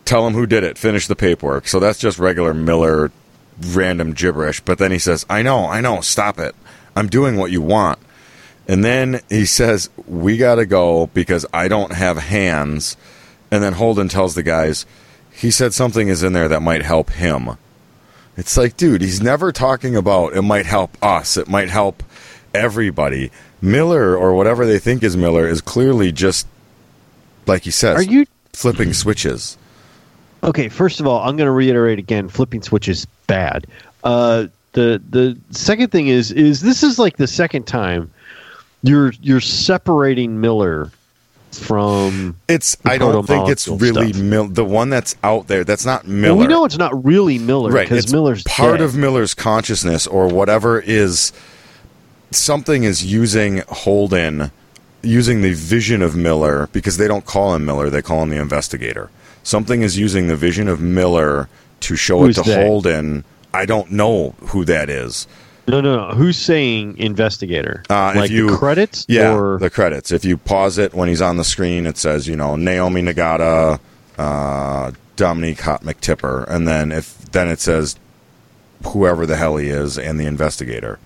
[0.06, 0.78] Tell him who did it.
[0.78, 1.67] Finish the paperwork.
[1.67, 3.12] So that's just regular Miller,
[3.60, 4.60] random gibberish.
[4.62, 6.02] But then he says, "I know, I know.
[6.02, 6.56] Stop it.
[6.95, 8.00] I'm doing what you want."
[8.67, 12.97] And then he says, "We got to go because I don't have hands."
[13.51, 14.85] And then Holden tells the guys,
[15.31, 17.57] "He said something is in there that might help him."
[18.37, 22.01] It's like, dude, he's never talking about it might help us, it might help
[22.53, 23.29] everybody.
[23.61, 26.47] Miller or whatever they think is Miller is clearly just
[27.45, 29.57] like he says, Are you flipping switches.
[30.43, 30.69] okay?
[30.69, 33.67] First of all, I'm going to reiterate again: flipping switch is bad.
[34.03, 38.09] Uh, the the second thing is is this is like the second time
[38.81, 40.89] you're you're separating Miller
[41.53, 44.13] from It's I don't think it's really.
[44.13, 45.63] Mil- the one that's out there.
[45.63, 46.35] That's not Miller.
[46.35, 47.87] Well, we know it's not really Miller right?
[47.87, 48.85] because Miller's part dead.
[48.85, 51.31] of Miller's consciousness or whatever is
[52.31, 54.51] something is using Holden
[55.03, 58.39] using the vision of Miller because they don't call him Miller, they call him the
[58.39, 59.09] investigator.
[59.43, 61.49] Something is using the vision of Miller
[61.81, 62.65] to show Who's it to they?
[62.67, 63.23] Holden.
[63.53, 65.27] I don't know who that is.
[65.67, 66.15] No, no, no.
[66.15, 67.84] Who's saying investigator?
[67.89, 69.06] Uh, like you- the credits?
[69.08, 70.12] Yeah, Or, the credits.
[70.12, 73.80] If you pause it when he's on the screen, it says, you know, Naomi Nagata,
[74.17, 77.95] uh, Dominique Hot McTipper, and then if then it says
[78.88, 80.97] whoever the hell he is and the investigator.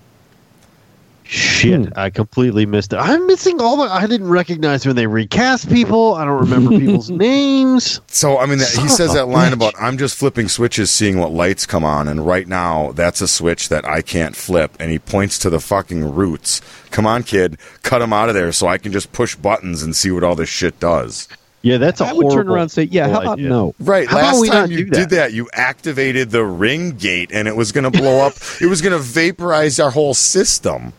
[1.26, 1.92] Shit, hmm.
[1.96, 2.96] I completely missed it.
[2.96, 3.84] I'm missing all the.
[3.84, 6.14] I didn't recognize when they recast people.
[6.14, 8.00] I don't remember people's names.
[8.06, 9.54] So I mean, that, he says that line bitch.
[9.54, 13.28] about I'm just flipping switches, seeing what lights come on, and right now that's a
[13.28, 14.76] switch that I can't flip.
[14.78, 16.60] And he points to the fucking roots.
[16.90, 19.94] Come on, kid, cut him out of there so I can just push buttons and
[19.94, 21.28] see what all this shit does.
[21.66, 23.48] Yeah, that's a I would turn around and say, "Yeah, how about idea.
[23.48, 24.06] no?" Right.
[24.06, 24.94] How last time you that?
[24.94, 28.34] did that, you activated the ring gate, and it was going to blow up.
[28.60, 30.92] it was going to vaporize our whole system.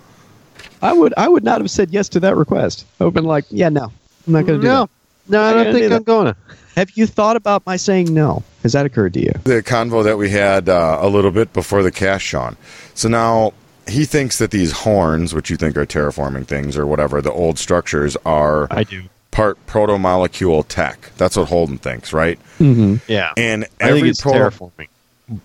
[0.81, 1.13] I would.
[1.17, 2.85] I would not have said yes to that request.
[2.99, 3.91] I would have been like, "Yeah, no,
[4.27, 4.73] I'm not going to do it.
[4.73, 4.89] No, that."
[5.31, 6.35] no, I don't gonna think do I'm going to.
[6.75, 8.43] Have you thought about my saying no?
[8.63, 9.31] Has that occurred to you?
[9.45, 12.55] the convo that we had uh, a little bit before the cast, Sean.
[12.93, 13.53] So now
[13.87, 17.57] he thinks that these horns, which you think are terraforming things or whatever, the old
[17.57, 19.03] structures are I do.
[19.31, 21.09] part proto molecule tech.
[21.17, 22.37] That's what Holden thinks, right?
[22.59, 22.97] Mm-hmm.
[23.11, 24.87] Yeah, And I think every it's proto, terraforming.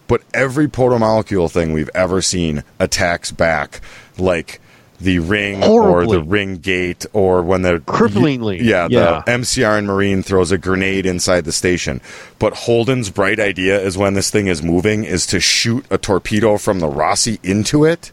[0.09, 3.81] but every proto molecule thing we've ever seen attacks back,
[4.19, 4.61] like
[5.03, 6.17] the ring Horribly.
[6.17, 8.61] or the ring gate or when the Cripplingly.
[8.63, 9.23] yeah, Yeah.
[9.27, 12.01] the MCRN Marine throws a grenade inside the station.
[12.39, 16.57] But Holden's bright idea is when this thing is moving is to shoot a torpedo
[16.59, 18.11] from the Roci into it.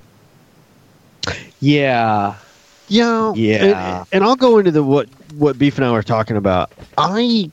[1.60, 2.36] Yeah.
[2.88, 3.99] Yeah, Yeah.
[3.99, 6.71] and, and I'll go into the what what Beef and I were talking about.
[6.97, 7.52] I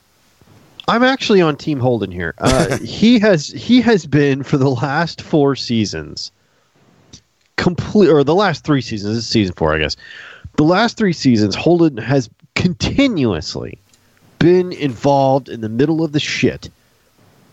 [0.88, 2.34] I'm actually on Team Holden here.
[2.38, 6.30] Uh, he has he has been for the last four seasons,
[7.66, 9.16] complete or the last three seasons.
[9.16, 9.96] This is season four, I guess.
[10.56, 13.78] The last three seasons, Holden has continuously
[14.38, 16.70] been involved in the middle of the shit.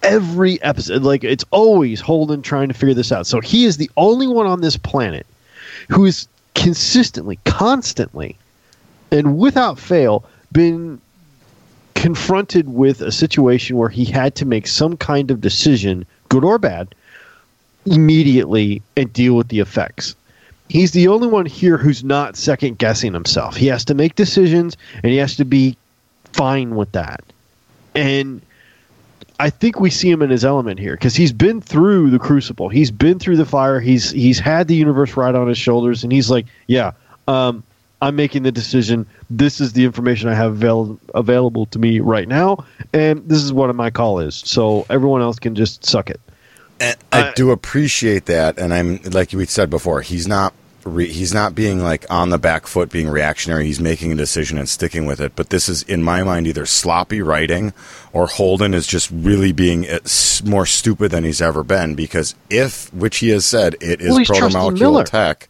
[0.04, 3.26] Every episode, like it's always Holden trying to figure this out.
[3.26, 5.26] So he is the only one on this planet
[5.90, 8.38] who is consistently, constantly,
[9.10, 11.02] and without fail been
[11.96, 16.60] confronted with a situation where he had to make some kind of decision, good or
[16.60, 16.94] bad,
[17.86, 20.16] immediately and deal with the effects.
[20.70, 23.56] He's the only one here who's not second guessing himself.
[23.56, 25.78] He has to make decisions and he has to be
[26.34, 27.24] fine with that.
[27.96, 28.42] And
[29.40, 32.70] I think we see him in his element here because he's been through the crucible.
[32.70, 33.80] He's been through the fire.
[33.80, 36.92] He's he's had the universe right on his shoulders, and he's like, yeah,
[37.28, 37.64] um,
[38.02, 39.06] I'm making the decision.
[39.30, 43.52] This is the information I have avail- available to me right now, and this is
[43.52, 44.36] what my call is.
[44.36, 46.22] So everyone else can just suck it.
[47.12, 51.34] I Uh, do appreciate that, and I'm like we said before, he's not re, he's
[51.34, 53.66] not being like on the back foot, being reactionary.
[53.66, 55.34] He's making a decision and sticking with it.
[55.36, 57.74] But this is, in my mind, either sloppy writing
[58.12, 60.00] or Holden is just really being uh,
[60.44, 61.96] more stupid than he's ever been.
[61.96, 65.48] Because if, which he has said, it is Well, protomolecular tech.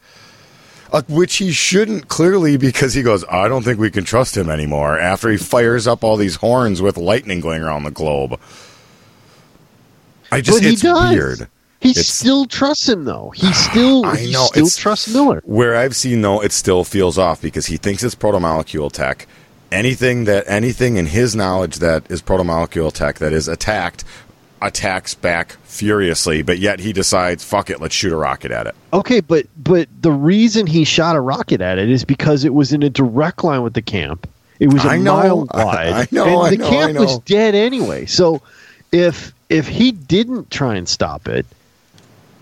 [0.91, 4.47] Uh, which he shouldn't clearly because he goes, I don't think we can trust him
[4.47, 8.39] anymore after he fires up all these horns with lightning going around the globe.
[10.33, 11.09] I just, but he does.
[11.15, 11.47] weird.
[11.79, 13.33] He It's- still trusts him, though.
[13.35, 15.41] He still, I know, still it's- trusts Miller.
[15.45, 19.27] Where I've seen though, it still feels off because he thinks it's protomolecule tech.
[19.71, 24.03] Anything that anything in his knowledge that is protomolecule tech that is attacked
[24.61, 28.75] attacks back furiously, but yet he decides, fuck it, let's shoot a rocket at it.
[28.93, 32.71] Okay, but but the reason he shot a rocket at it is because it was
[32.71, 34.29] in a direct line with the camp.
[34.59, 36.95] It was a I know, mile I- wide, I know, and I the know, camp
[36.97, 38.05] I was dead anyway.
[38.05, 38.41] So
[38.93, 41.45] if if he didn't try and stop it,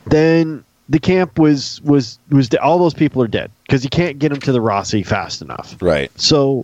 [0.06, 4.18] then the camp was was was de- all those people are dead because you can't
[4.20, 5.76] get them to the Roci fast enough.
[5.82, 6.12] Right.
[6.20, 6.64] So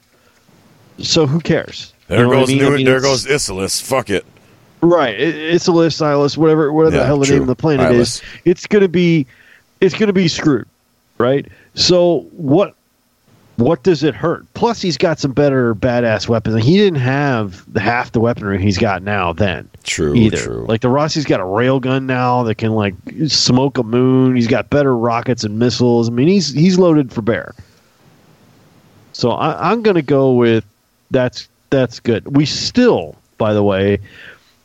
[0.99, 1.93] so who cares?
[2.07, 2.57] There You know what I goes mean?
[2.59, 3.81] New, I mean, there goes Isilus.
[3.81, 4.25] Fuck it.
[4.81, 5.19] Right.
[5.19, 7.35] It, it's Silas, whatever whatever Yeah, the hell the true.
[7.35, 7.99] name of the planet Ilus.
[7.99, 8.21] is.
[8.45, 9.27] It's gonna be
[9.81, 10.67] it's gonna be screwed.
[11.17, 11.45] Right?
[11.73, 12.75] So what
[13.57, 14.45] what does it hurt?
[14.53, 16.63] Plus he's got some better badass weapons.
[16.63, 19.67] He didn't have half the weaponry he's got now then.
[19.83, 20.15] True.
[20.15, 20.37] either.
[20.37, 20.65] True.
[20.67, 22.93] Like the Roci's got a railgun now that can like
[23.27, 24.35] smoke a moon.
[24.35, 26.07] He's got better rockets and missiles.
[26.09, 27.53] I mean he's he's loaded for bear.
[29.13, 30.63] So I, I'm gonna go with
[31.11, 32.35] that's that's good.
[32.37, 33.99] We still, by the way,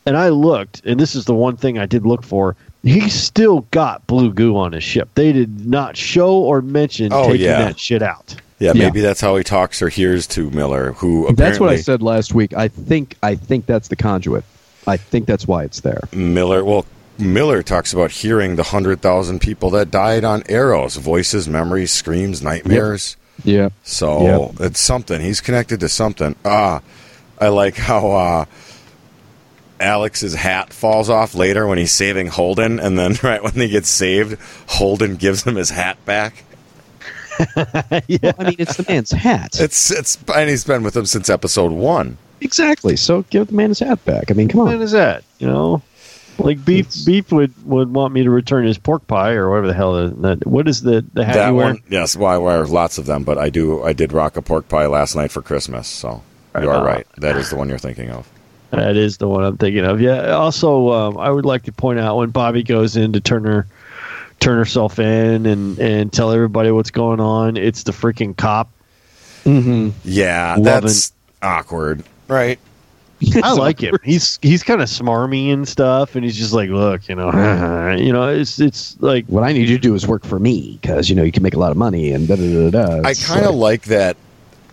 [0.06, 2.56] and I looked, and this is the one thing I did look for.
[2.82, 5.08] He still got blue goo on his ship.
[5.14, 7.58] They did not show or mention Oh, taking yeah.
[7.64, 8.34] that shit out.
[8.62, 8.84] Yeah, Yeah.
[8.84, 12.00] maybe that's how he talks or hears to Miller, who apparently That's what I said
[12.00, 12.54] last week.
[12.54, 14.44] I think I think that's the conduit.
[14.86, 16.02] I think that's why it's there.
[16.12, 16.64] Miller.
[16.64, 16.86] Well,
[17.18, 22.40] Miller talks about hearing the hundred thousand people that died on Eros, voices, memories, screams,
[22.40, 23.16] nightmares.
[23.42, 23.70] Yeah.
[23.82, 25.20] So it's something.
[25.20, 26.36] He's connected to something.
[26.44, 26.82] Ah,
[27.40, 28.44] I like how uh,
[29.80, 33.88] Alex's hat falls off later when he's saving Holden, and then right when he gets
[33.88, 36.44] saved, Holden gives him his hat back.
[38.22, 39.58] Well, I mean, it's the man's hat.
[39.60, 42.18] It's it's and he's been with him since episode one.
[42.40, 42.96] exactly.
[42.96, 44.30] So give the man his hat back.
[44.30, 44.82] I mean, come What on.
[44.82, 45.24] is that?
[45.38, 45.82] You know,
[46.38, 46.86] like beef.
[46.86, 49.92] It's- beef would, would want me to return his pork pie or whatever the hell
[50.08, 50.46] the- that.
[50.46, 51.66] What is the the hat that you wear?
[51.66, 52.16] one, yes.
[52.16, 53.82] Well, I wear lots of them, but I do.
[53.82, 55.86] I did rock a pork pie last night for Christmas.
[55.88, 56.22] So
[56.54, 56.84] Right you are on.
[56.84, 57.06] right.
[57.18, 58.28] That is the one you're thinking of.
[58.70, 60.00] That is the one I'm thinking of.
[60.00, 60.30] Yeah.
[60.30, 63.66] Also, um, I would like to point out when Bobby goes in to turn her
[64.42, 67.56] turn herself in and and tell everybody what's going on.
[67.56, 68.70] It's the freaking cop.
[69.44, 69.90] Mm-hmm.
[70.04, 72.58] Yeah, Loving- that's awkward, right?
[73.42, 73.94] I like him.
[74.02, 77.30] He's he's kind of smarmy and stuff, and he's just like, look, you know,
[77.98, 80.78] you know, it's it's like What I need you to do is work for me
[80.82, 83.08] because you know you can make a lot of money and da da da da.
[83.08, 84.16] I kind of like- like that.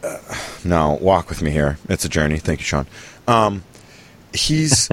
[0.03, 0.17] Uh,
[0.65, 1.77] no, walk with me here.
[1.89, 2.39] It's a journey.
[2.39, 2.87] Thank you, Sean.
[3.27, 3.63] Um,
[4.33, 4.89] he's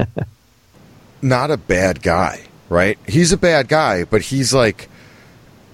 [1.23, 2.99] not a bad guy, right?
[3.07, 4.89] He's a bad guy, but he's like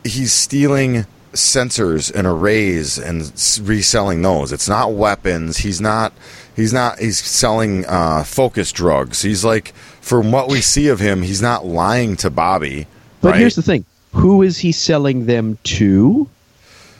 [0.04, 3.32] he's stealing sensors and arrays and
[3.66, 4.52] reselling those.
[4.52, 5.58] It's not weapons.
[5.58, 6.12] He's not.
[6.54, 6.98] He's not.
[6.98, 9.22] He's selling uh, focus drugs.
[9.22, 12.86] He's like, from what we see of him, he's not lying to Bobby.
[13.20, 13.40] But right?
[13.40, 16.28] here's the thing: who is he selling them to?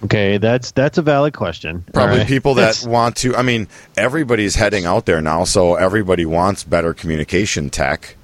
[0.05, 1.85] okay, that's that's a valid question.
[1.93, 2.27] Probably All right.
[2.27, 3.37] people that That's- want to.
[3.37, 8.17] I mean, everybody's heading out there now, so everybody wants better communication tech.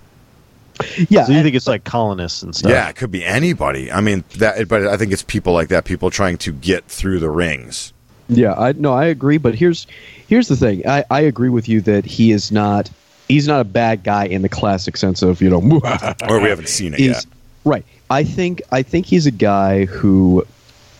[1.09, 2.71] Yeah, So you and- think it's like colonists and stuff?
[2.71, 3.91] Yeah, it could be anybody.
[3.91, 4.69] I mean, that.
[4.69, 5.85] But I think it's people like that.
[5.85, 7.93] People trying to get through the rings.
[8.29, 9.39] Yeah, I no, I agree.
[9.39, 9.87] But here's
[10.27, 10.87] here's the thing.
[10.87, 12.91] I, I agree with you that he is not
[13.29, 15.61] he's not a bad guy in the classic sense of you know.
[16.29, 17.27] Or we haven't seen it is yet.
[17.65, 17.85] right.
[18.11, 20.45] I think I think he's a guy who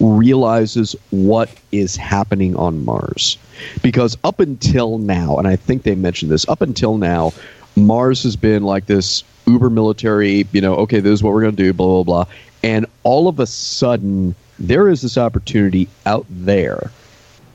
[0.01, 3.37] realizes what is happening on Mars
[3.83, 7.33] because up until now, and I think they mentioned this, up until now,
[7.77, 10.47] Mars has been like this uber military.
[10.53, 11.73] You know, okay, this is what we're going to do.
[11.73, 12.33] Blah blah blah.
[12.63, 16.91] And all of a sudden, there is this opportunity out there,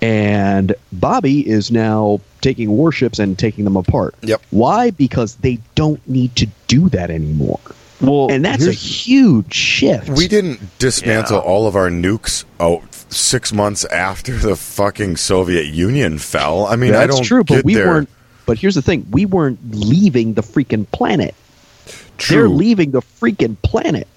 [0.01, 4.15] and Bobby is now taking warships and taking them apart.
[4.21, 4.41] Yep.
[4.51, 4.91] Why?
[4.91, 7.59] Because they don't need to do that anymore
[8.01, 10.09] Well, and that's a huge shift.
[10.09, 11.43] We didn't dismantle Yeah.
[11.43, 16.65] all of our nukes out six months after the fucking Soviet Union fell.
[16.65, 17.87] I mean, that's I don't true, but we there.
[17.87, 18.09] weren't.
[18.45, 21.33] But here's the thing: we weren't leaving the freaking planet.
[22.29, 24.07] They're leaving the freaking planet.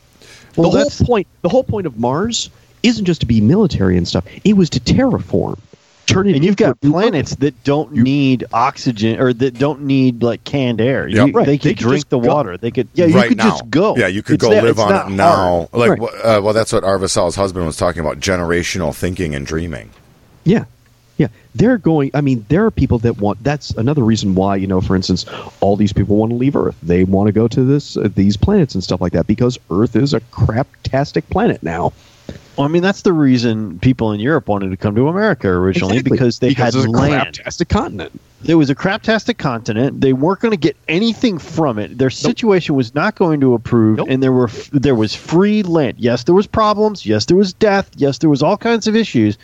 [0.56, 1.26] Well, the whole point.
[1.42, 2.50] The whole point of Mars
[2.82, 4.24] isn't just to be military and stuff.
[4.44, 5.58] It was to terraform,
[6.06, 6.36] turn it.
[6.36, 10.44] and you've got a new planets that don't need oxygen or that don't need like
[10.44, 11.08] canned air.
[11.08, 11.26] Yep.
[11.28, 11.46] You- Right.
[11.46, 12.28] They They could could drink the go.
[12.34, 12.56] water.
[12.56, 12.88] They could.
[12.94, 13.50] Yeah, you right could now.
[13.50, 13.96] just go.
[13.96, 15.34] Yeah, you could It's go there- live on it now.
[15.34, 15.68] hard.
[15.72, 16.10] Like, Right.
[16.24, 19.90] uh, well, that's what Avasarala's husband was talking about: generational thinking and dreaming.
[20.44, 20.64] Yeah.
[21.18, 21.28] Yeah.
[21.54, 24.80] They're going, I mean, there are people that want, that's another reason why, you know,
[24.80, 25.24] for instance,
[25.60, 26.76] all these people want to leave Earth.
[26.82, 29.96] They want to go to this, uh, these planets and stuff like that because Earth
[29.96, 31.92] is a craptastic planet now.
[32.56, 35.96] Well, I mean, that's the reason people in Europe wanted to come to America originally
[35.98, 36.16] Exactly.
[36.16, 37.38] because they Because had it's a land.
[37.44, 38.20] craptastic continent.
[38.42, 40.00] There was a craptastic continent.
[40.00, 41.98] They weren't going to get anything from it.
[41.98, 44.08] Their situation was not going to improve, Nope.
[44.10, 45.96] and there were there was free land.
[45.98, 47.04] Yes, there was problems.
[47.06, 47.90] Yes, there was death.
[47.96, 49.36] Yes, there was all kinds of issues.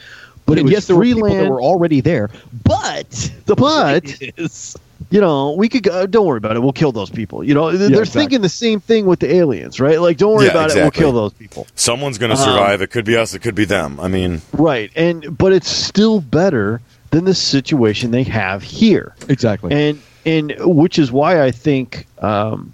[0.46, 1.46] But it was yes, there were free people land.
[1.46, 2.30] that were already there.
[2.64, 3.08] But
[3.46, 4.04] the But-
[4.36, 4.76] is,
[5.10, 6.06] you know, we could go.
[6.06, 6.60] Don't worry about it.
[6.62, 7.44] We'll kill those people.
[7.44, 8.20] You know, they're exactly.
[8.20, 10.00] thinking the same thing with the aliens, right?
[10.00, 10.76] Like, don't worry Yeah, about it.
[10.76, 11.66] We'll kill those people.
[11.74, 12.80] Someone's going to Um, survive.
[12.82, 13.34] it could be us.
[13.34, 13.98] It could be them.
[14.00, 14.90] I mean, Right.
[14.96, 19.14] And but it's still better than the situation they have here.
[19.28, 19.72] exactly.
[19.74, 22.72] and and which is why I think um,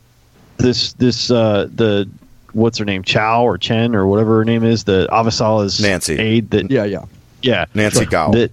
[0.59, 2.09] this this uh, the
[2.53, 6.19] what's her name Chow or Chen or whatever her name is the Avasarala's Nancy.
[6.19, 7.05] aide that yeah, yeah.
[7.43, 8.31] Yeah Nancy Gao.
[8.33, 8.53] that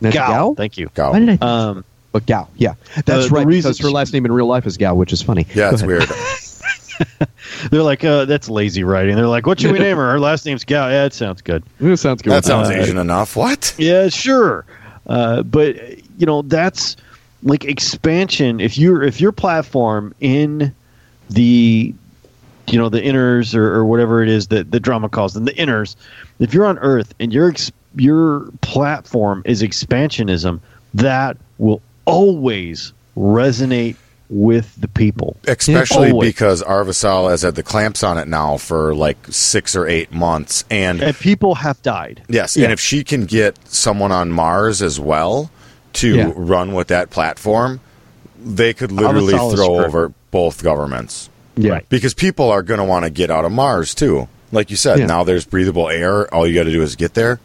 [0.00, 0.28] Nancy Gao.
[0.28, 0.54] Gao?
[0.54, 1.12] thank you Gao.
[1.12, 1.46] Why did I?
[1.68, 2.48] um but Gao.
[2.56, 3.46] Yeah, that's Uh, the right.
[3.46, 5.46] reason Because her last name in real life is Gao, which is funny.
[5.54, 6.04] yeah, Go it's weird.
[7.70, 10.44] they're like uh, that's lazy writing they're like what should we name her her last
[10.44, 12.32] name's Gao yeah it sounds good That sounds good.
[12.32, 13.36] That sounds Uh, Asian enough.
[13.36, 13.74] What?
[13.78, 14.64] Yeah, sure.
[15.06, 15.76] Uh, but
[16.18, 16.96] you know, that's
[17.42, 18.60] like expansion.
[18.60, 20.74] If you're if your platform in
[21.30, 21.94] the
[22.68, 25.52] you know the inners or, or whatever it is that the Drummer calls them the
[25.54, 25.96] inners,
[26.38, 30.60] if you're on Earth and your ex- your platform is expansionism,
[30.94, 33.96] that will always resonate
[34.28, 35.36] with the people.
[35.48, 36.28] Especially Always.
[36.28, 40.64] because Avasarala has had the clamps on it now for like six or eight months,
[40.70, 42.22] and And people have died.
[42.28, 42.64] yes, Yeah.
[42.64, 45.50] and if she can get someone on Mars as well
[45.94, 46.32] to Yeah.
[46.36, 47.80] run with that platform,
[48.42, 51.28] they could literally Avasarala is throw over both governments.
[51.56, 51.72] Yeah.
[51.72, 51.88] Right.
[51.90, 54.28] because people are going to want to get out of Mars too.
[54.52, 55.06] Like you said, Yeah.
[55.06, 56.32] now there's breathable air.
[56.32, 57.38] All you got to do is get there.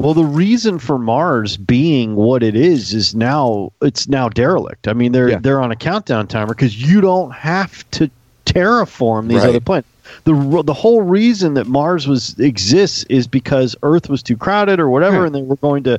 [0.00, 4.88] Well, the reason for Mars being what it is is now it's now derelict.
[4.88, 5.38] I mean, they're Yeah.
[5.40, 8.10] they're on a countdown timer because you don't have to
[8.46, 9.50] terraform these Right.
[9.50, 9.88] other planets.
[10.24, 14.88] The the whole reason that Mars was exists is because Earth was too crowded or
[14.88, 15.26] whatever, Yeah.
[15.26, 15.98] and they were going to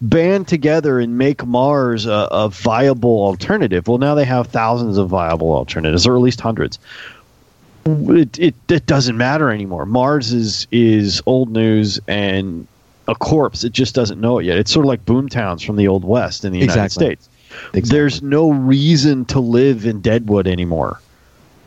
[0.00, 3.88] band together and make Mars a, a viable alternative.
[3.88, 6.78] Well, now they have thousands of viable alternatives, or at least hundreds
[7.86, 9.86] it, it, it doesn't matter anymore.
[9.86, 12.66] Mars is is old news and
[13.08, 13.64] a corpse.
[13.64, 14.58] It just doesn't know it yet.
[14.58, 17.06] It's sort of like boomtowns from the old west in the United Exactly.
[17.06, 17.28] States.
[17.72, 17.80] Exactly.
[17.80, 21.00] There's no reason to live in Deadwood anymore.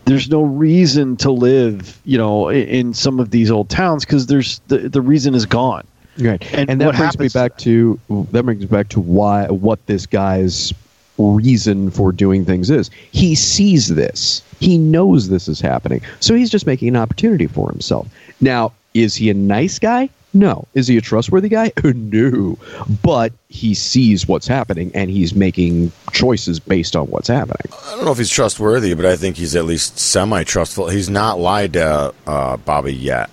[0.05, 4.59] There's no reason to live, you know, in some of these old towns because there's
[4.67, 5.85] the the reason is gone.
[6.19, 6.43] Right.
[6.53, 7.99] And And, that brings me back to
[8.31, 10.73] that brings me back to why what this guy's
[11.17, 12.89] reason for doing things is.
[13.11, 14.41] He sees this.
[14.59, 16.01] He knows this is happening.
[16.19, 18.07] So he's just making an opportunity for himself.
[18.39, 20.09] Now, is he a nice guy?
[20.33, 20.65] No.
[20.73, 21.71] Is he a trustworthy guy?
[21.83, 22.57] no.
[23.03, 27.71] But he sees what's happening and he's making choices based on what's happening.
[27.85, 30.87] I don't know if he's trustworthy, but I think he's at least semi trustful.
[30.89, 33.29] He's not lied to uh, Bobby yet,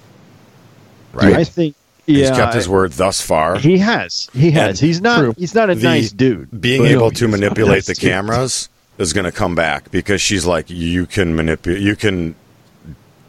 [1.12, 1.34] right?
[1.36, 3.58] I think yeah, he's kept his word thus far.
[3.58, 4.28] He has.
[4.32, 4.80] He has.
[4.80, 5.18] And he's not.
[5.20, 5.34] True.
[5.36, 6.60] He's not a The- nice dude.
[6.60, 8.10] Being able No, to manipulate nice the dude.
[8.10, 8.68] cameras
[8.98, 12.34] is going to come back because she's like, you can manipulate, you can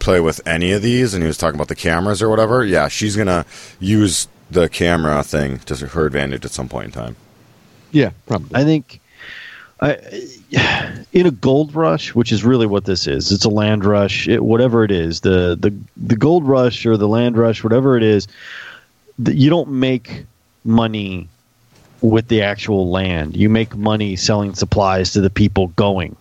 [0.10, 1.14] play with any of these.
[1.14, 2.66] And he was talking about the cameras or whatever.
[2.66, 3.46] Yeah, she's going to
[3.80, 7.16] use the camera thing to her advantage at some point in time.
[7.92, 8.60] Yeah, probably.
[8.60, 9.00] I think
[9.80, 9.98] I,
[11.14, 14.44] in a gold rush, which is really what this is, it's a land rush, it,
[14.44, 18.28] whatever it is, the, the the gold rush or the land rush, whatever it is,
[19.24, 20.26] th- you don't make
[20.64, 21.28] money
[22.02, 23.36] with the actual land.
[23.36, 26.16] You make money selling supplies to the people going.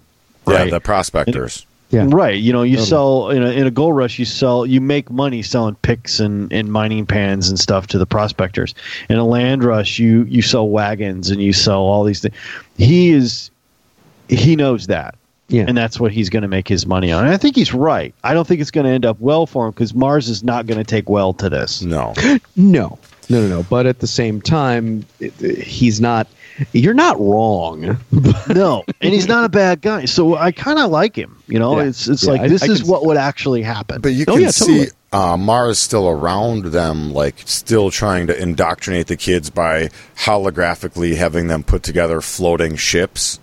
[0.46, 1.66] Yeah, the prospectors.
[1.90, 2.06] Yeah.
[2.08, 2.38] Right.
[2.38, 2.88] You know, you Totally.
[2.88, 4.18] sell in a, in a gold rush.
[4.18, 4.66] You sell.
[4.66, 8.74] You make money selling picks and, and mining pans and stuff to the prospectors.
[9.08, 12.34] In a land rush, you you sell wagons and you sell all these things.
[12.76, 13.50] He is,
[14.28, 15.14] he knows that,
[15.48, 15.64] Yeah.
[15.66, 17.24] and that's what he's going to make his money on.
[17.24, 18.14] And I think he's right.
[18.22, 20.66] I don't think it's going to end up well for him because Mars is not
[20.66, 21.80] going to take well to this.
[21.82, 22.12] No.
[22.56, 22.98] No,
[23.28, 23.62] no, no, no.
[23.62, 25.04] But at the same time,
[25.40, 26.26] he's not.
[26.72, 27.98] You're not wrong.
[28.48, 30.06] no, and he's not a bad guy.
[30.06, 31.40] So I kind of like him.
[31.46, 31.86] You know, Yeah.
[31.86, 34.00] it's it's Yeah, like I- this I is what would actually happen.
[34.00, 34.90] But you Oh, can yeah, see totally.
[35.12, 41.46] uh, Mara's still around them, like still trying to indoctrinate the kids by holographically having
[41.46, 43.38] them put together floating ships.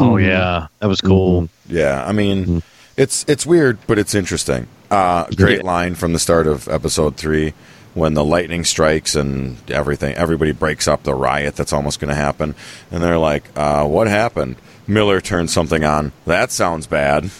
[0.00, 1.48] oh yeah, that was cool.
[1.68, 2.58] Yeah, I mean, Mm-hmm.
[2.96, 4.66] it's it's weird, but it's interesting.
[4.90, 5.66] Uh, great Yeah.
[5.66, 7.54] line from the start of episode three.
[7.96, 12.14] When the lightning strikes and everything, everybody breaks up the riot that's almost going to
[12.14, 12.54] happen.
[12.90, 14.56] And they're like, uh, what happened?
[14.86, 16.12] Miller turned something on.
[16.26, 17.30] That sounds bad.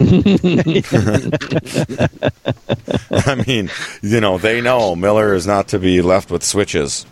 [3.20, 3.70] I mean,
[4.02, 7.06] you know, they know Miller is not to be left with switches.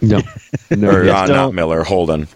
[0.00, 0.20] No,
[0.70, 0.90] no.
[0.90, 2.28] Or, Yes, uh, don't- Miller, Holden.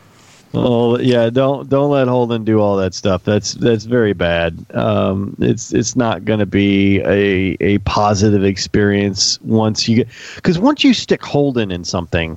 [0.53, 3.23] Oh yeah, don't don't let Holden do all that stuff.
[3.23, 4.67] That's that's very bad.
[4.75, 10.59] Um, it's it's not going to be a a positive experience once you get because
[10.59, 12.37] once you stick Holden in something,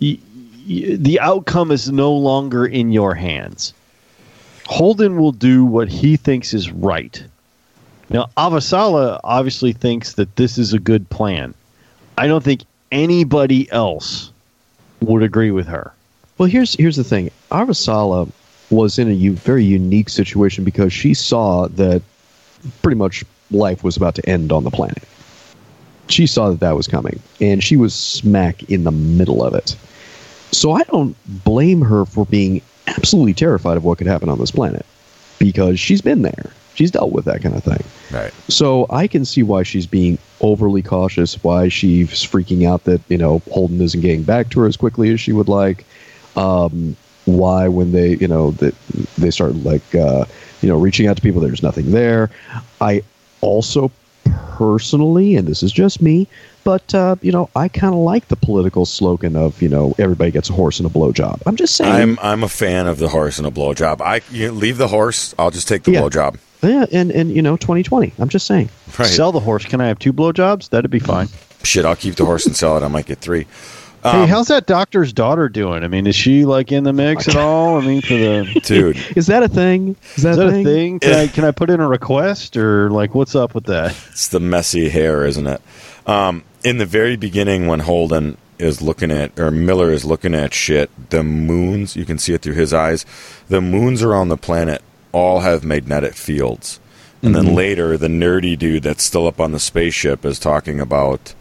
[0.00, 3.72] the outcome is no longer in your hands.
[4.66, 7.24] Holden will do what he thinks is right.
[8.10, 11.54] Now Avasarala obviously thinks that this is a good plan.
[12.18, 14.30] I don't think anybody else
[15.00, 15.94] would agree with her.
[16.38, 17.30] Well, here's here's the thing.
[17.50, 18.30] Avasarala
[18.70, 22.02] was in a u- very unique situation because she saw that
[22.82, 25.02] pretty much life was about to end on the planet.
[26.08, 29.76] She saw that that was coming, and she was smack in the middle of it.
[30.52, 34.50] So I don't blame her for being absolutely terrified of what could happen on this
[34.50, 34.86] planet
[35.38, 36.52] because she's been there.
[36.74, 37.84] She's dealt with that kind of thing.
[38.12, 38.32] Right.
[38.48, 43.18] So I can see why she's being overly cautious, why she's freaking out that, you
[43.18, 45.84] know, Holden isn't getting back to her as quickly as she would like.
[46.38, 48.74] Um, why when they, you know, that
[49.18, 50.24] they start like, uh,
[50.62, 52.30] you know, reaching out to people, there's nothing there.
[52.80, 53.02] I
[53.42, 53.90] also
[54.56, 56.26] personally, and this is just me,
[56.64, 60.30] but, uh, you know, I kind of like the political slogan of, you know, everybody
[60.30, 61.42] gets a horse and a blowjob.
[61.46, 61.92] I'm just saying.
[61.92, 64.00] I'm I'm a fan of the horse and a blowjob.
[64.00, 65.34] I you leave the horse.
[65.38, 66.00] I'll just take the Yeah.
[66.02, 66.38] blowjob.
[66.62, 68.12] yeah, and, and, you know, 2020.
[68.18, 68.68] I'm just saying.
[68.98, 69.06] Right.
[69.06, 69.64] Sell the horse.
[69.64, 70.70] Can I have two blowjobs?
[70.70, 71.28] That'd be fine.
[71.62, 72.82] Shit, I'll keep the horse and sell it.
[72.82, 73.46] I might get three.
[74.12, 75.84] Hey, Um, how's that doctor's daughter doing?
[75.84, 77.80] I mean, is she like in the mix at all?
[77.80, 78.96] I mean, for the dude?
[79.16, 79.96] Is that a thing?
[80.16, 81.00] Is that, is that a thing?
[81.00, 83.96] Can I can I put in a request or like what's up with that?
[84.10, 85.60] It's the messy hair, isn't it?
[86.06, 90.52] Um, in the very beginning, when Holden is looking at, or Miller is looking at
[90.52, 93.06] shit, the moons, you can see it through his eyes,
[93.48, 94.82] the moons around the planet
[95.12, 96.80] all have magnetic fields.
[97.22, 101.34] And then later, the nerdy dude that's still up on the spaceship is talking about,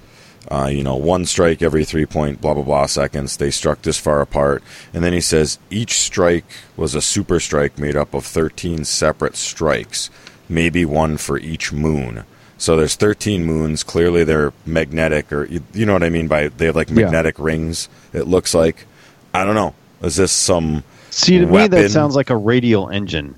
[0.51, 3.37] uh, you know, one strike every three point blah, blah, blah seconds.
[3.37, 4.63] They struck this far apart.
[4.93, 6.45] And then he says each strike
[6.75, 10.09] was a super strike made up of 13 separate strikes,
[10.49, 12.23] maybe one for each moon.
[12.57, 13.83] So there's 13 moons.
[13.83, 16.95] Clearly, they're magnetic, or you, you know what I mean by they have like Yeah.
[17.03, 17.87] magnetic rings.
[18.13, 18.85] It looks like.
[19.33, 19.75] I don't know.
[20.01, 20.83] Is this some?
[21.11, 23.35] See, to me, that sounds like a radial engine.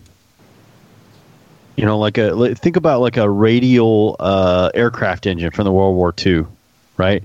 [1.76, 5.96] You know, like a think about like a radial uh, aircraft engine from the World
[5.96, 6.46] War II,
[7.00, 7.24] right?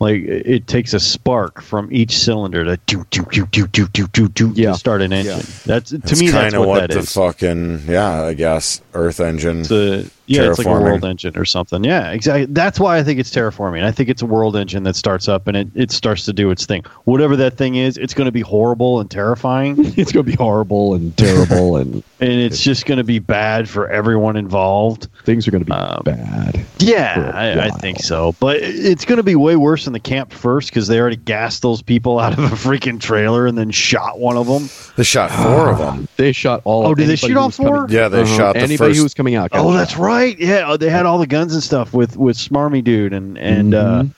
[0.00, 3.86] Like it it takes a spark from each cylinder to do do do do do
[3.88, 4.72] do do do Yeah.
[4.72, 5.36] to start an engine.
[5.38, 5.44] Yeah.
[5.66, 7.12] That's to That's me that's kind what, what, that the is.
[7.12, 9.60] fucking yeah, I guess Earth engine.
[9.60, 11.82] It's a, yeah, it's like a world engine or something.
[11.84, 12.46] Yeah, exactly.
[12.46, 13.82] That's why I think it's terraforming.
[13.84, 16.50] I think it's a world engine that starts up and it, it starts to do
[16.50, 16.84] its thing.
[17.04, 20.36] Whatever that thing is, it's going to be horrible and terrifying, it's going to be
[20.36, 25.08] horrible and terrible, and and it's just going to be bad for everyone involved.
[25.24, 26.64] things are going to be Um, bad.
[26.78, 27.78] Yeah, I, while.
[27.78, 28.34] think so.
[28.40, 31.62] But it's going to be way worse than the camp first because they already gassed
[31.62, 34.68] those people out of a freaking trailer and then shot one of them.
[34.96, 36.08] They shot four of them.
[36.16, 36.86] They shot all.
[36.86, 37.86] Oh, did they shoot who all was coming- four?
[37.88, 38.36] Yeah, they Uh-huh.
[38.36, 38.98] shot the anybody first.
[38.98, 39.50] who was coming out.
[39.52, 40.19] Oh, that's right.
[40.38, 43.72] Yeah, oh, they had all the guns and stuff with with Smarmy Dude and and
[43.72, 44.10] Mhm.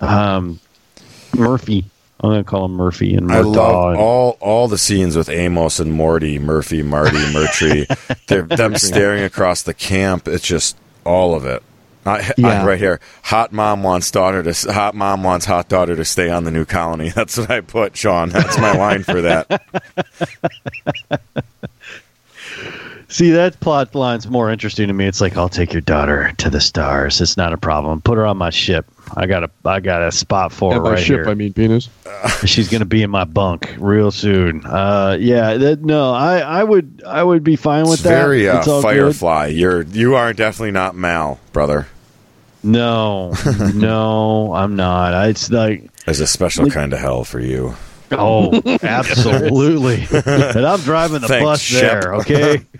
[0.00, 0.60] uh, um,
[1.36, 1.84] Murphy.
[2.20, 5.80] I'm gonna call him Murphy and I love and- all all the scenes with Amos
[5.80, 7.86] and Morty, Murphy, Marty, Murtry.
[8.28, 10.28] They're them staring across the camp.
[10.28, 11.62] It's just all of it.
[12.06, 13.00] I, I- right here.
[13.24, 14.72] Hot mom wants daughter to.
[14.72, 17.08] Hot mom wants hot daughter to stay on the new colony.
[17.14, 18.28] That's what I put, Sean.
[18.28, 19.62] That's my line for that.
[23.12, 25.04] See, that plot line's more interesting to me.
[25.06, 27.20] It's like I'll take your daughter to the stars.
[27.20, 28.00] It's not a problem.
[28.00, 28.86] Put her on my ship.
[29.14, 31.28] I got a I got a spot for her And by right ship, here.
[31.28, 31.90] I mean penis.
[32.46, 34.64] She's gonna be in my bunk real soon.
[34.64, 38.16] Uh, yeah, that, no, I, I would I would be fine with It's that.
[38.18, 38.88] very uh, It's all good.
[38.96, 39.48] Firefly.
[39.48, 41.88] You're you are definitely not Mal, brother.
[42.62, 43.34] No,
[43.74, 45.12] no, I'm not.
[45.12, 47.74] I, it's like There's a special kind of hell for you.
[48.10, 50.06] oh, absolutely.
[50.10, 51.80] and I'm driving the Thanks, bus Shep.
[52.02, 52.14] there.
[52.14, 52.62] Okay.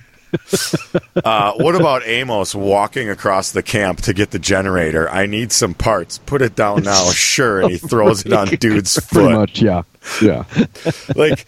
[1.24, 5.09] Uh, what about Amos walking across the camp to get the generator?
[5.11, 6.18] I need some parts.
[6.18, 7.11] Put it down now.
[7.11, 9.09] Sure, and he throws it on dude's foot.
[9.24, 9.83] Pretty much, yeah,
[10.22, 10.45] yeah.
[11.16, 11.47] Like,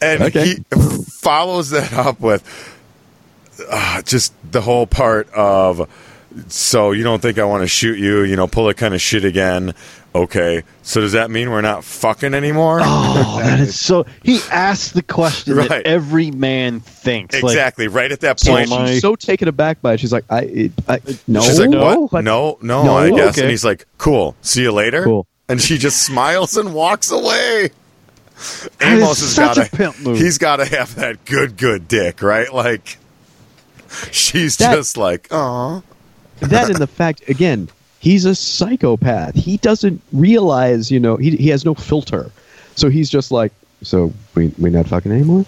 [0.00, 0.46] and Okay.
[0.46, 0.64] he
[1.10, 2.42] follows that up with
[3.70, 5.88] uh, just the whole part of
[6.48, 8.22] So you don't think I want to shoot you?
[8.22, 9.74] You know, pull that kind of shit again.
[10.22, 10.62] Okay.
[10.82, 12.80] So does that mean we're not fucking anymore?
[12.82, 14.06] Oh, that is so.
[14.22, 15.68] He asked the question Right.
[15.68, 17.34] that every man thinks.
[17.34, 17.88] Like, exactly.
[17.88, 18.70] right at that point.
[18.70, 20.00] my- she's so taken aback by it.
[20.00, 22.12] She's like, I, it, I no, She's like, no, what?
[22.12, 23.34] Like, no, no, no, I guess.
[23.34, 23.42] okay.
[23.42, 24.36] And he's like, cool.
[24.42, 25.04] See you later.
[25.04, 25.26] Cool.
[25.48, 27.70] And she just smiles and walks away.
[28.80, 30.14] Amos has got a.
[30.14, 32.52] He's got to have that good, good dick, right?
[32.52, 32.98] Like,
[34.10, 35.82] she's That- just like, oh,
[36.40, 37.68] that and the fact again,
[38.06, 39.34] he's a psychopath.
[39.34, 42.30] He doesn't realize, you know, he he has no filter.
[42.76, 43.52] So he's just like,
[43.82, 45.44] so we we not fucking anymore.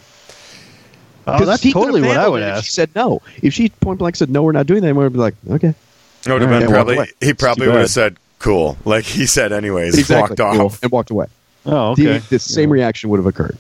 [1.29, 2.65] oh, 'Cause that's totally what I would it if ask.
[2.65, 3.23] She said no.
[3.43, 5.07] If she point blank said no, we're not doing that anymore.
[5.07, 5.75] I'd be like, okay,
[6.27, 8.77] it would have been right, probably, he probably would have said, cool.
[8.85, 10.83] Like he said, anyways, exactly, walked cool, off.
[10.83, 11.27] and walked away.
[11.65, 12.19] Oh, The- okay.
[12.31, 13.57] The, same reaction would have occurred.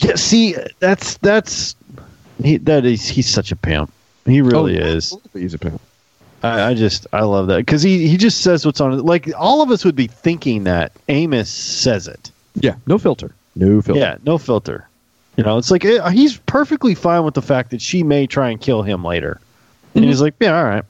[0.00, 1.76] Yeah, see, that's that's
[2.42, 3.90] he, that is he's such a pimp.
[4.26, 5.16] He really Oh, is.
[5.32, 5.80] He's a pimp.
[6.44, 8.96] I, I just I love that because he he just says what's on it.
[9.04, 12.30] Like all of us would be thinking that Amos says it.
[12.54, 13.34] Yeah, no filter.
[13.56, 13.98] No filter.
[13.98, 14.86] Yeah, no filter.
[15.36, 18.50] You know, it's like eh, he's perfectly fine with the fact that she may try
[18.50, 19.40] and kill him later,
[19.94, 20.84] and he's like, yeah, all right.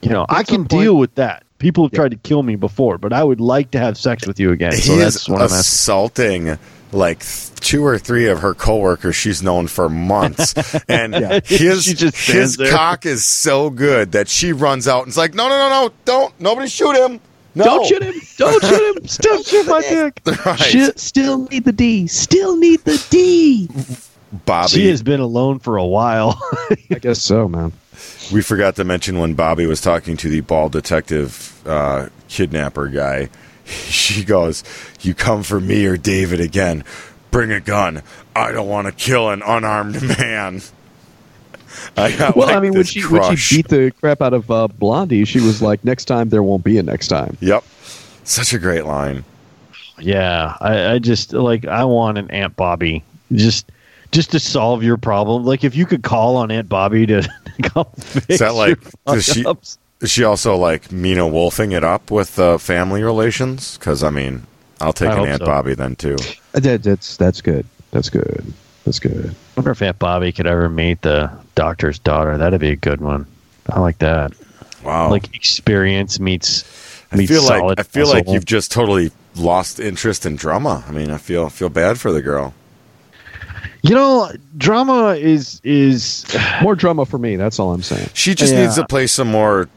[0.00, 1.43] You know, I can deal with that.
[1.64, 1.96] People have Yeah.
[2.00, 4.72] tried to kill me before, but I would like to have sex with you again.
[4.72, 6.58] So he that's is what I'm assaulting
[6.92, 7.24] like
[7.60, 10.52] two or three of her coworkers she's known for months
[10.88, 11.14] and
[11.46, 12.70] his She just his there.
[12.70, 15.92] cock is so good that she runs out and is like no no no no
[16.04, 17.18] don't nobody shoot him
[17.54, 18.14] no Don't shoot him!
[18.36, 19.06] Don't shoot him!
[19.08, 20.20] Still shoot my dick.
[20.46, 22.06] right Shoot- still need the D.
[22.08, 23.68] Still need the D.
[24.44, 26.36] Bobby She has been alone for a while.
[26.90, 27.72] I guess so, man.
[28.32, 33.28] We forgot to mention when Bobby was talking to the bald detective uh, kidnapper guy
[33.64, 34.62] she goes
[35.00, 36.84] you come for me or David again
[37.30, 38.02] bring a gun
[38.36, 40.60] I don't want to kill an unarmed man
[41.96, 44.32] I got Well, like I mean, when this she when she beat the crap out
[44.32, 47.64] of uh, Blondie, she was like, "Next time, there won't be a next time." Yep.
[48.24, 49.24] Such a great line.
[49.98, 53.70] Yeah, I, I just like I want an Aunt Bobby just
[54.14, 55.44] just to solve your problem.
[55.44, 57.28] Like if you could call on Aunt Bobby to
[57.62, 59.78] come fix Is that like your does she fuck-ups.
[60.00, 63.76] is she also like Mina wolfing it up with uh, family relations?
[63.76, 64.46] Because I mean,
[64.80, 65.46] I'll take I an Aunt so.
[65.46, 66.16] Bobby then too.
[66.54, 67.66] Uh, That, that's that's good.
[67.90, 68.52] That's good.
[68.84, 69.30] That's good.
[69.30, 72.38] I wonder if Aunt Bobby could ever meet the doctor's daughter.
[72.38, 73.26] That'd be a good one.
[73.68, 74.32] I like that.
[74.84, 75.10] Wow.
[75.10, 76.64] Like experience meets
[77.10, 80.84] I meets feel like I feel like you've just totally lost interest in Drummer.
[80.86, 82.54] I mean, I feel feel bad for the girl.
[83.84, 86.24] You know, Drummer is is
[86.62, 87.36] More drama for me.
[87.36, 88.08] That's all I'm saying.
[88.14, 88.62] She just Yeah.
[88.62, 89.68] needs to play some more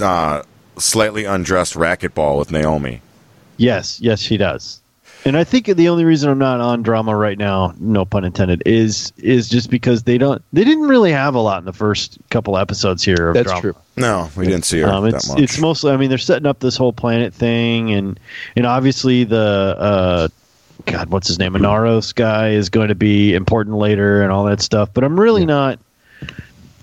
[0.00, 0.42] uh,
[0.78, 3.00] slightly undressed racquetball with Naomi.
[3.56, 4.80] yes, yes, she does.
[5.24, 8.62] And I think the only reason I'm not on Drummer right now, no pun intended,
[8.64, 12.18] is is just because they don't they didn't really have a lot in the first
[12.30, 13.60] couple episodes here of That's Drummer.
[13.60, 13.74] true.
[13.96, 15.42] No, we didn't see her Um, it's that much.
[15.42, 15.90] it's mostly.
[15.90, 18.20] I mean, they're setting up this whole planet thing, and
[18.54, 20.28] and obviously the uh,
[20.86, 24.60] God, what's his name, Inaros guy is going to be important later, and all that
[24.60, 24.90] stuff.
[24.94, 25.78] But I'm really not.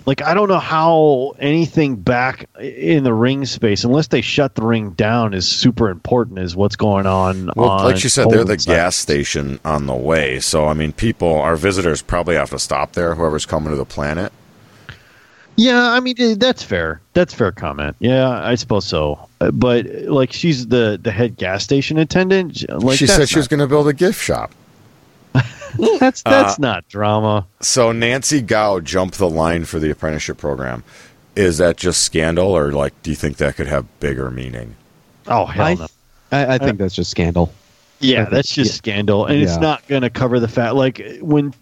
[0.06, 4.62] Like I don't know how anything back in the ring space, unless they shut the
[4.62, 6.40] ring down, is super important.
[6.40, 7.50] Is what's going on?
[7.56, 8.74] Well, on like you said, they're the side.
[8.74, 10.42] gas station on the way.
[10.42, 13.86] So, I mean, people, our visitors probably have to stop there, whoever's coming to the
[13.86, 14.34] planet.
[15.56, 17.00] Yeah, I mean eh, that's fair.
[17.14, 17.96] That's fair comment.
[18.00, 19.28] Yeah, I suppose so.
[19.40, 22.68] Uh, But like, she's the the head gas station attendant.
[22.70, 24.52] Like she that's said she was going to build a gift shop.
[26.00, 27.46] That's that's Uh, not Drummer.
[27.62, 30.84] So, Nancy Gao jumped the line for the apprenticeship program.
[31.36, 34.76] Is that just scandal, or like, do you think that could have bigger meaning?
[35.28, 35.88] Oh hell I, no.
[36.32, 37.52] I, I think that's just scandal.
[38.00, 38.78] Yeah, think- that's just yeah.
[38.78, 40.76] scandal, and it's not going to cover the fact.
[40.76, 41.54] Like when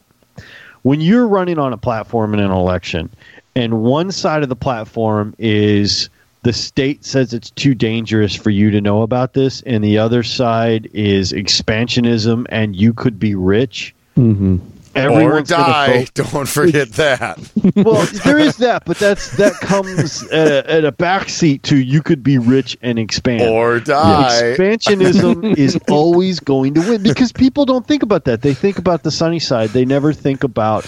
[0.82, 3.10] when you're running on a platform in an election,
[3.56, 6.10] and one side of the platform is
[6.43, 10.24] the state says it's too dangerous for you to know about this, and the other
[10.24, 13.93] side is expansionism, and you could be rich.
[14.18, 14.58] Mm-hmm.
[14.95, 16.08] or Everyone's gonna die.
[16.16, 17.38] Don't forget that.
[17.76, 22.02] well, there is that, but that's that comes at a, at a backseat to you
[22.02, 23.43] could be rich and expand.
[23.43, 24.56] or die.
[24.58, 28.41] Expansionism is always going to win because people don't think about that.
[28.41, 29.70] They think about the sunny side.
[29.70, 30.86] They never think about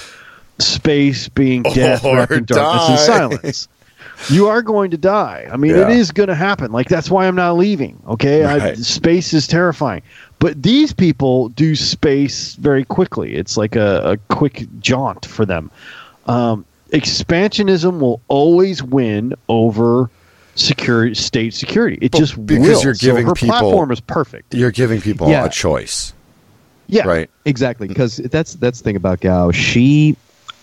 [0.59, 3.67] space being death Or darkness and silence.
[4.29, 5.47] You are going to die.
[5.51, 5.89] I mean, Yeah.
[5.89, 6.71] it is going to happen.
[6.71, 8.01] Like that's why I'm not leaving.
[8.07, 10.01] Okay, I, space is terrifying.
[10.39, 13.35] But these people do space very quickly.
[13.35, 15.71] It's like a, a quick jaunt for them.
[16.27, 20.09] Um, expansionism will always win over
[20.55, 21.97] security, state security.
[22.01, 22.81] It But just because will.
[22.83, 24.53] you're So giving her people- platform is perfect.
[24.53, 25.45] You're giving people Yeah.
[25.45, 26.13] a choice,
[26.87, 27.29] Yeah, right?
[27.45, 29.51] Exactly, because that's that's the thing about Gao.
[29.51, 30.15] She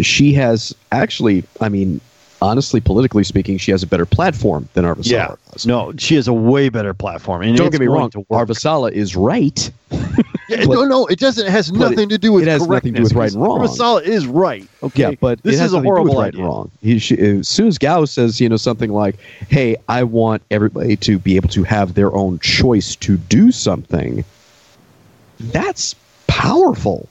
[0.03, 2.01] she has actually, I mean,
[2.43, 5.35] honestly, politically speaking, she has a better platform than Avasarala Yeah.
[5.53, 5.67] does.
[5.67, 7.43] No, she has a way better platform.
[7.43, 8.09] And Don't get me wrong.
[8.11, 8.49] to work.
[8.49, 9.71] Avasarala is right.
[9.91, 9.99] Yeah,
[10.49, 11.47] but- no, no, it doesn't.
[11.47, 13.43] It has but nothing to do with it has nothing to do with right and
[13.43, 13.61] wrong.
[13.61, 14.67] Avasarala is right.
[14.83, 16.41] Okay, Yeah, but this it has is a nothing to do with horrible right idea.
[16.41, 16.71] and wrong.
[16.81, 19.17] He, she, as soon as Gao says, you know, something like,
[19.51, 24.25] "Hey, I want everybody to be able to have their own choice to do something,"
[25.39, 25.95] that's
[26.27, 27.09] powerful,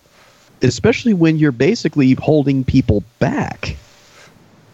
[0.62, 3.76] especially when you're basically holding people back.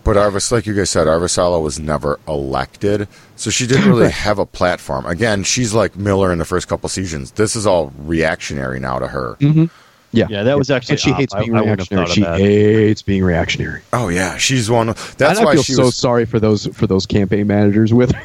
[0.03, 4.37] But Arvis, like you guys said, Avasarala was never elected, so she didn't really have
[4.37, 5.05] a platform.
[5.07, 7.31] Again, she's like Miller in the first couple seasons.
[7.31, 9.35] This is all reactionary now to her.
[9.39, 9.65] Mm-hmm.
[10.11, 11.17] Yeah, Yeah, that was actually and she up.
[11.17, 12.05] hates being I reactionary.
[12.07, 13.81] thought of She hates being reactionary.
[13.93, 14.89] Oh yeah, she's one.
[14.89, 15.95] Of, That's I why feel she so was.
[15.95, 18.21] sorry for those for those campaign managers with her.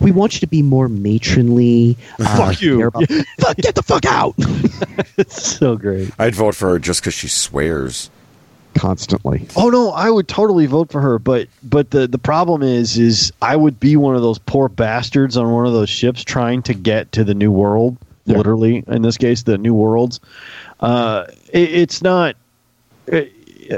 [0.00, 1.96] We want you to be more matronly.
[2.20, 2.86] uh, Fuck you.
[2.86, 3.08] about-
[3.40, 4.34] fuck, get the fuck out.
[5.18, 6.10] It's so great.
[6.18, 8.10] I'd vote for her just because she swears.
[8.74, 9.48] Constantly.
[9.56, 13.32] Oh no, I would totally vote for her, but but the the problem is is
[13.40, 16.74] I would be one of those poor bastards on one of those ships trying to
[16.74, 17.96] get to the new world,
[18.26, 18.36] Yeah.
[18.36, 20.20] literally in this case the new worlds.
[20.80, 22.36] Uh, it, it's not.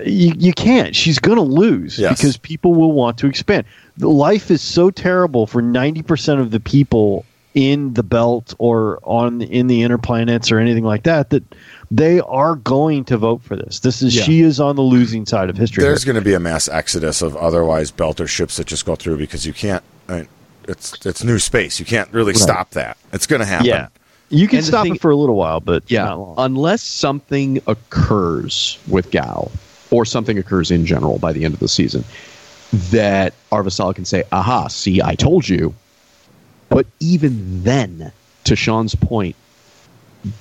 [0.04, 0.94] You, you can't.
[0.94, 2.16] She's going to lose Yes.
[2.18, 3.64] because people will want to expand.
[3.96, 7.24] The life is so terrible for ninety percent of the people
[7.54, 11.42] in the belt or on in the inner planets or anything like that that
[11.90, 13.80] they are going to vote for this.
[13.80, 14.22] This is Yeah.
[14.22, 15.82] she is on the losing side of history.
[15.82, 19.16] There's going to be a mass exodus of otherwise belter ships that just go through
[19.16, 19.82] because you can't.
[20.08, 20.28] I mean,
[20.68, 21.80] it's it's new space.
[21.80, 22.96] You can't really stop that.
[23.12, 23.66] It's going to happen.
[23.66, 23.88] Yeah.
[24.30, 26.34] You can And stop thing- it for a little while, but Yeah, not long.
[26.36, 29.50] unless something occurs with Gao
[29.90, 32.04] or something occurs in general by the end of the season,
[32.90, 34.68] that Avasarala can say, "Aha!
[34.68, 35.74] See, I told you."
[36.68, 38.12] But even then,
[38.44, 39.34] to Sean's point,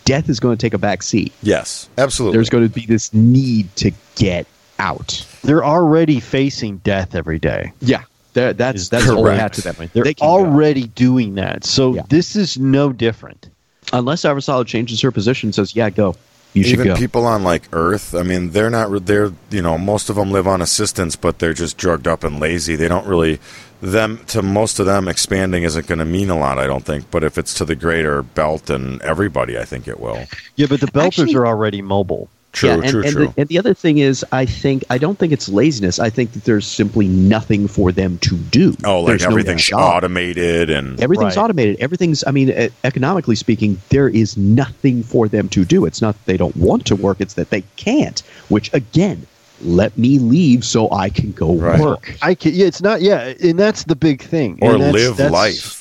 [0.05, 1.31] death is going to take a back seat.
[1.41, 2.37] Yes, absolutely.
[2.37, 4.45] There's going to be this need to get
[4.79, 5.25] out.
[5.43, 7.71] They're already facing death every day.
[7.79, 9.41] Yeah, that's that's all we correct.
[9.41, 9.93] had to that point.
[9.93, 10.31] They're They can go.
[10.31, 11.63] already doing that.
[11.63, 12.01] So Yeah.
[12.09, 13.49] this is no different.
[13.93, 16.13] unless Avasarala changes her position, and says, "Yeah, go,
[16.57, 19.05] you should Even go." people on like Earth, I mean, they're not.
[19.05, 22.39] They're you know, most of them live on assistance, but they're just drugged up and
[22.39, 22.75] lazy.
[22.75, 23.39] They don't really.
[23.79, 26.57] Them to most of them, expanding isn't going to mean a lot.
[26.57, 27.11] I don't think.
[27.11, 30.25] But if it's to the greater belt and everybody, I think it will.
[30.55, 32.27] Yeah, but the Belters Actually- are already mobile.
[32.57, 33.27] True, yeah, and, true, and true.
[33.27, 35.99] The, and the other thing is, I think I don't think it's laziness.
[35.99, 38.75] I think that there's simply nothing for them to do.
[38.83, 39.79] oh, like There's everything's job.
[39.97, 41.43] automated and Everything's Right.
[41.43, 41.77] automated.
[41.79, 42.23] Everything's.
[42.25, 42.49] I mean,
[42.83, 45.85] economically speaking, there is nothing for them to do.
[45.85, 48.21] It's not that they don't want to work; it's that they can't.
[48.49, 49.27] Which again,
[49.63, 51.79] let me leave so I can go Right.
[51.79, 52.15] work.
[52.21, 53.01] I can, yeah, it's not.
[53.01, 54.57] Yeah, and that's the big thing.
[54.61, 55.76] or And that's- live that's- life.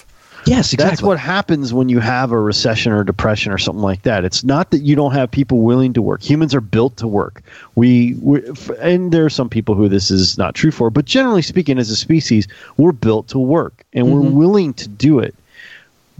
[0.47, 0.91] Yes, exactly.
[0.91, 4.25] That's what happens when you have a recession or depression or something like that.
[4.25, 6.23] It's not that you don't have people willing to work.
[6.23, 7.43] Humans are built to work.
[7.75, 8.43] We, we
[8.81, 11.91] and there are some people who this is not true for, but generally speaking, as
[11.91, 14.33] a species, we're built to work and we're Mhm.
[14.33, 15.35] willing to do it.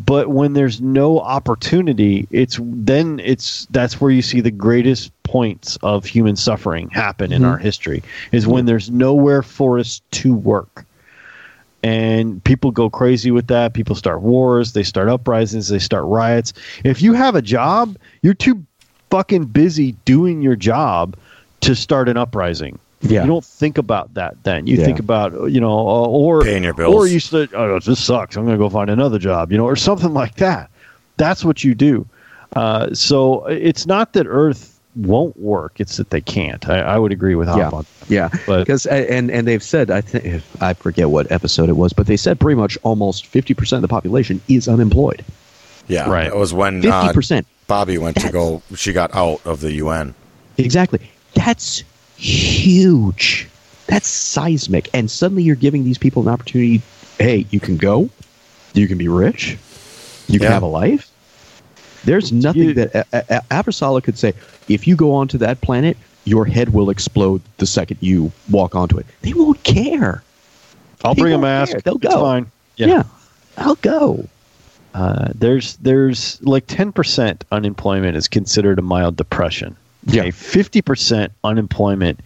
[0.05, 5.79] But when there's no opportunity, it's then it's that's where you see the greatest points
[5.83, 7.49] of human suffering happen in Mhm.
[7.51, 8.03] our history
[8.33, 10.85] is when there's nowhere for us to work
[11.83, 13.75] and people go crazy with that.
[13.75, 16.53] People start wars, they start uprisings, they start riots.
[16.85, 18.65] If you have a job, you're too
[19.11, 21.17] fucking busy doing your job
[21.61, 22.79] to start an uprising.
[23.03, 23.23] Yeah.
[23.23, 24.67] You don't think about that then.
[24.67, 24.85] You Yeah.
[24.85, 26.95] think about, you know, uh, or Paying your bills.
[26.95, 28.37] or you say, "Oh, this sucks.
[28.37, 30.71] I'm going to go find another job," you know, or something like that.
[31.19, 32.07] That's what you do.
[32.55, 36.69] Uh, so it's not that Earth won't work; it's that they can't.
[36.69, 37.71] I, I would agree with Hop Yeah.
[37.71, 37.87] on.
[38.09, 42.07] Yeah, because and and they've said I think I forget what episode it was, but
[42.07, 45.25] they said pretty much almost fifty percent of the population is unemployed.
[45.89, 46.27] Yeah, Right.
[46.27, 48.63] It was when Fifty uh, percent, Bobby went to go.
[48.75, 50.15] She got out of the UN.
[50.59, 51.11] exactly.
[51.35, 51.85] That's
[52.17, 53.49] huge.
[53.87, 56.83] That's seismic, and suddenly you're giving these people an opportunity.
[57.19, 58.11] Hey, you can go,
[58.75, 59.57] you can be rich,
[60.27, 60.55] you can Yeah.
[60.55, 61.09] have a life.
[62.07, 64.33] There's nothing You- that a- a- a- could say.
[64.69, 68.99] If you go onto that planet, your head will explode the second you walk onto
[68.99, 69.07] it.
[69.23, 70.23] They won't care.
[71.05, 71.73] I'll He bring a mask.
[71.73, 71.81] care.
[71.85, 72.21] They'll It's go.
[72.21, 72.47] fine.
[72.77, 73.03] Yeah,
[73.59, 74.27] I'll go.
[74.95, 79.77] Uh, there's there's like 10% unemployment is considered a mild depression.
[80.07, 80.23] Yeah.
[80.23, 82.21] Okay, 50% unemployment,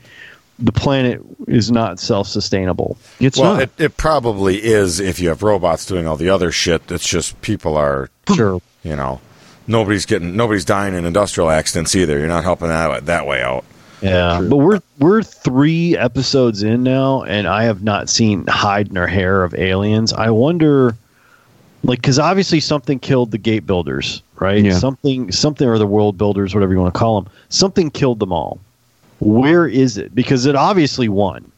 [0.58, 2.96] the planet is not self-sustainable.
[3.18, 3.62] It's well, not.
[3.62, 6.82] it, it probably is if you have robots doing all the other shit.
[6.90, 8.60] It's just people are, sure.
[8.84, 9.20] you know,
[9.66, 12.18] nobody's getting, nobody's dying in industrial accidents either.
[12.18, 13.64] You're not helping that that way out.
[14.02, 14.48] Yeah, True.
[14.48, 19.44] but we're we're three episodes in now, and I have not seen hide nor hair
[19.44, 20.12] of aliens.
[20.14, 20.96] I wonder,
[21.84, 24.64] like, because obviously something killed the gate builders, right?
[24.64, 24.72] Yeah.
[24.78, 27.30] Something, something, or the world builders, whatever you want to call them.
[27.50, 28.58] Something killed them all.
[29.20, 30.14] Where is it?
[30.14, 31.52] Because it obviously won.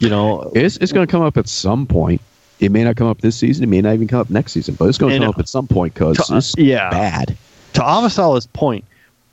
[0.00, 2.20] You know, It's it's going to come up at some point.
[2.60, 3.64] It may not come up this season.
[3.64, 5.38] It may not even come up next season, but it's going to And, come up
[5.38, 6.90] at some point because it's yeah.
[6.90, 7.36] bad.
[7.72, 8.84] to Avasarala's point,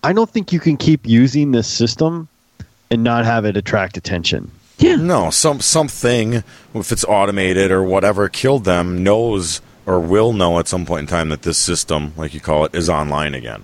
[0.04, 2.28] I don't think you can keep using this system
[2.90, 4.50] and not have it attract attention.
[4.80, 4.96] Yeah.
[4.96, 10.68] No, some something if it's automated or whatever killed them knows or will know at
[10.68, 13.64] some point in time that this system, like you call it, is online again.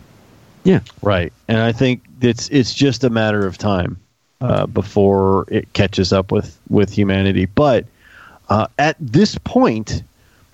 [0.63, 0.79] Yeah.
[1.01, 1.31] Right.
[1.47, 3.99] And I think it's it's just a matter of time
[4.41, 7.45] uh, before it catches up with with humanity.
[7.45, 7.85] But
[8.53, 10.03] uh, at this point,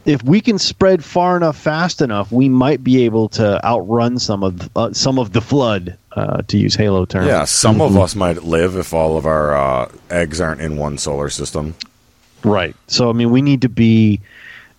[0.05, 4.41] if we can spread far enough, fast enough, we might be able to outrun some
[4.41, 7.27] of uh, some of the flood, uh, to use Halo terms.
[7.27, 7.97] Yeah, some Mm-hmm.
[7.97, 11.75] of us might live if all of our uh, eggs aren't in one solar system.
[12.45, 12.73] Right.
[12.87, 14.21] So I mean, we need to be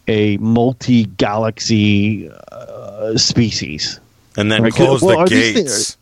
[0.08, 4.00] a multi-galaxy uh, species.
[4.36, 5.96] And then Right, close well, the are these gates.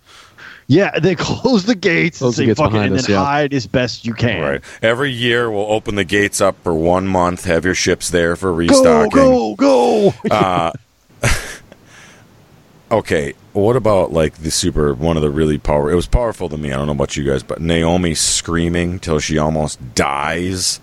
[0.68, 3.24] Yeah, they close the gates Close and say gates fuck it, and us, then yeah.
[3.24, 4.40] hide as best you can.
[4.42, 4.60] Right.
[4.82, 8.50] Every year we'll open the gates up for one month, have your ships there for
[8.50, 9.10] Go, restocking.
[9.10, 10.14] go, go!
[10.30, 10.72] Uh,
[12.90, 15.90] okay, what about like the super one of the really power?
[15.90, 16.70] It was powerful to me.
[16.72, 20.80] I don't know about you guys, but Naomi screaming till she almost dies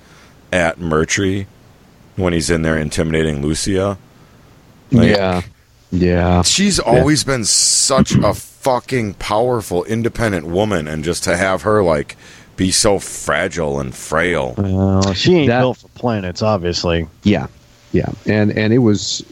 [0.52, 1.46] at Murtry
[2.16, 3.98] when he's in there intimidating Lucia.
[4.92, 5.42] Like, yeah.
[5.92, 6.42] Yeah.
[6.42, 8.34] She's always been such a
[8.66, 12.18] fucking powerful, independent woman, and just to have her like
[12.58, 14.56] be so fragile and frail.
[14.58, 17.08] Well, she ain't That- built for planets, obviously.
[17.22, 17.46] Yeah.
[17.92, 18.10] Yeah.
[18.26, 19.24] And and it was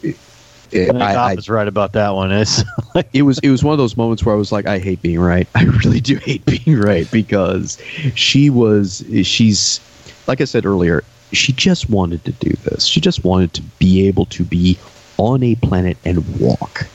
[0.70, 2.30] it, I I, I, was right about that one.
[2.30, 2.62] It's
[2.94, 5.02] like, it was it was one of those moments where I was like, I hate
[5.02, 5.48] being right.
[5.56, 7.76] I really do hate being right because
[8.14, 9.80] she was she's
[10.28, 12.84] like I said earlier, she just wanted to do this.
[12.84, 14.78] She just wanted to be able to be
[15.18, 16.86] on a planet and walk.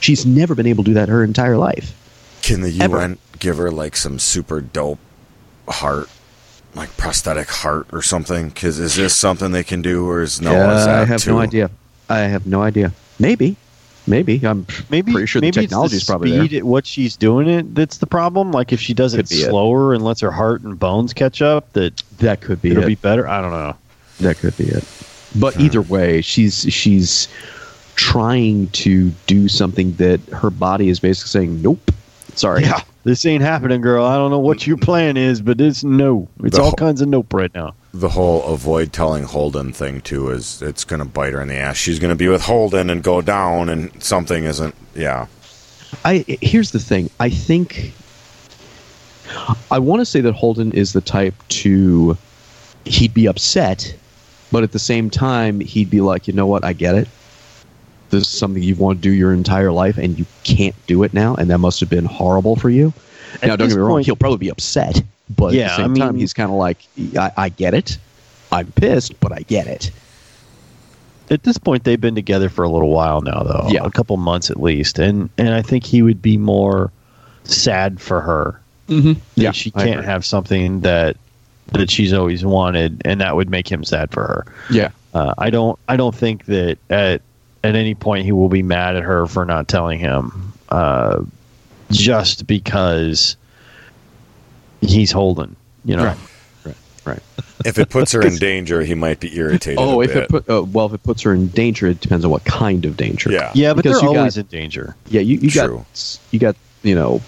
[0.00, 1.92] She's never been able to do that her entire life.
[2.42, 2.98] Can the Ever.
[2.98, 4.98] UN give her like some super dope
[5.68, 6.08] heart,
[6.74, 8.48] like prosthetic heart or something?
[8.50, 10.52] Because is this something they can do, or is no?
[10.70, 11.70] Is I have too- no idea.
[12.08, 12.92] I have no idea.
[13.18, 13.56] Maybe,
[14.06, 16.60] maybe I'm maybe pretty sure the maybe technology it's is the probably there.
[16.60, 18.52] at what she's doing it that's the problem.
[18.52, 19.48] Like if she does it Could it.
[19.48, 22.86] slower and lets her heart and bones catch up, that That could be it'll it.
[22.86, 23.26] be better.
[23.26, 23.74] I don't know.
[24.20, 24.84] That could be it.
[25.34, 25.62] But Hmm.
[25.62, 27.26] either way, she's she's
[27.96, 31.90] trying to do something that her body is basically saying, "Nope,
[32.34, 34.04] sorry." Yeah, this ain't happening, girl.
[34.04, 36.28] I don't know what your plan is, but it's no.
[36.44, 37.74] It's The all whole- kinds of nope right now.
[37.94, 41.54] The whole avoid telling Holden thing too is it's going to bite her in the
[41.56, 41.76] ass.
[41.78, 44.74] She's going to be with Holden and go down, and something isn't.
[44.94, 45.26] Yeah,
[46.04, 47.08] I here's the thing.
[47.18, 47.94] I think
[49.70, 52.16] I want to say that Holden is the type to
[52.84, 53.94] he'd be upset,
[54.52, 56.64] but at the same time he'd be like, you know what?
[56.64, 57.08] I get it.
[58.10, 61.12] This is something you've wanted to do your entire life, and you can't do it
[61.12, 62.92] now, and that must have been horrible for you.
[63.42, 65.02] At now, don't get me wrong; point- he'll probably be upset,
[65.36, 66.78] but at Yeah, the same I time, mean- he's kind of like,
[67.18, 67.98] I, "I get it.
[68.52, 69.90] I'm pissed, but I get it."
[71.28, 73.66] At this point, they've been together for a little while now, though.
[73.68, 73.80] Yeah.
[73.84, 76.92] a couple months at least, and and I think he would be more
[77.44, 78.60] sad for her.
[78.88, 79.14] Mm-hmm.
[79.42, 81.16] that she can't have something that
[81.72, 84.46] that she's always wanted, and that would make him sad for her.
[84.70, 85.76] Yeah, Uh, I don't.
[85.88, 87.22] I don't think that at
[87.66, 91.22] at any point he will be mad at her for not telling him, uh,
[91.90, 93.36] just because
[94.80, 95.56] he's holding.
[95.84, 96.16] You know, Right.
[96.64, 97.22] right, right.
[97.64, 99.78] if it puts her in danger, he might be irritated.
[99.78, 100.22] Oh, a if bit.
[100.24, 102.84] it put uh, well, if it puts her in danger, it depends on what kind
[102.84, 103.30] of danger.
[103.30, 104.96] yeah, yeah, but Because they're you always got- in danger.
[105.08, 105.20] yeah.
[105.20, 105.78] You, you True.
[105.78, 107.20] got you got you know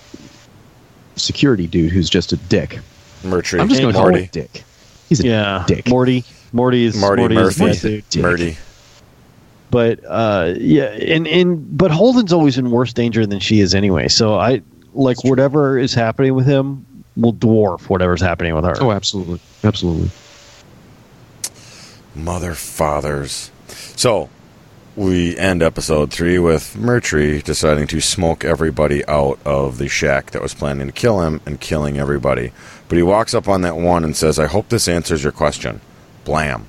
[1.16, 2.78] security dude who's just a dick.
[3.22, 4.62] Murtry, I'm just going to call him a dick.
[5.09, 5.89] He's a Yeah, dick.
[5.89, 6.24] Morty.
[6.53, 8.57] Morty is Marty Morty is Murphy, that dude.
[9.71, 9.75] Dick.
[9.75, 9.97] Murdy.
[10.01, 14.09] but uh, yeah, and and but Holden's always in worse danger than she is anyway.
[14.09, 14.62] So I
[14.95, 18.77] like whatever is happening with him will dwarf whatever's happening with her.
[18.81, 20.11] Oh, absolutely, absolutely.
[22.14, 23.51] Mother fathers.
[23.97, 24.29] So
[24.97, 30.43] we end episode three with Murtry deciding to smoke everybody out of the shack that
[30.43, 32.53] was planning to kill him and killing everybody.
[32.89, 35.81] But he walks up on that one and says, I hope this answers your question.
[36.25, 36.66] Blam.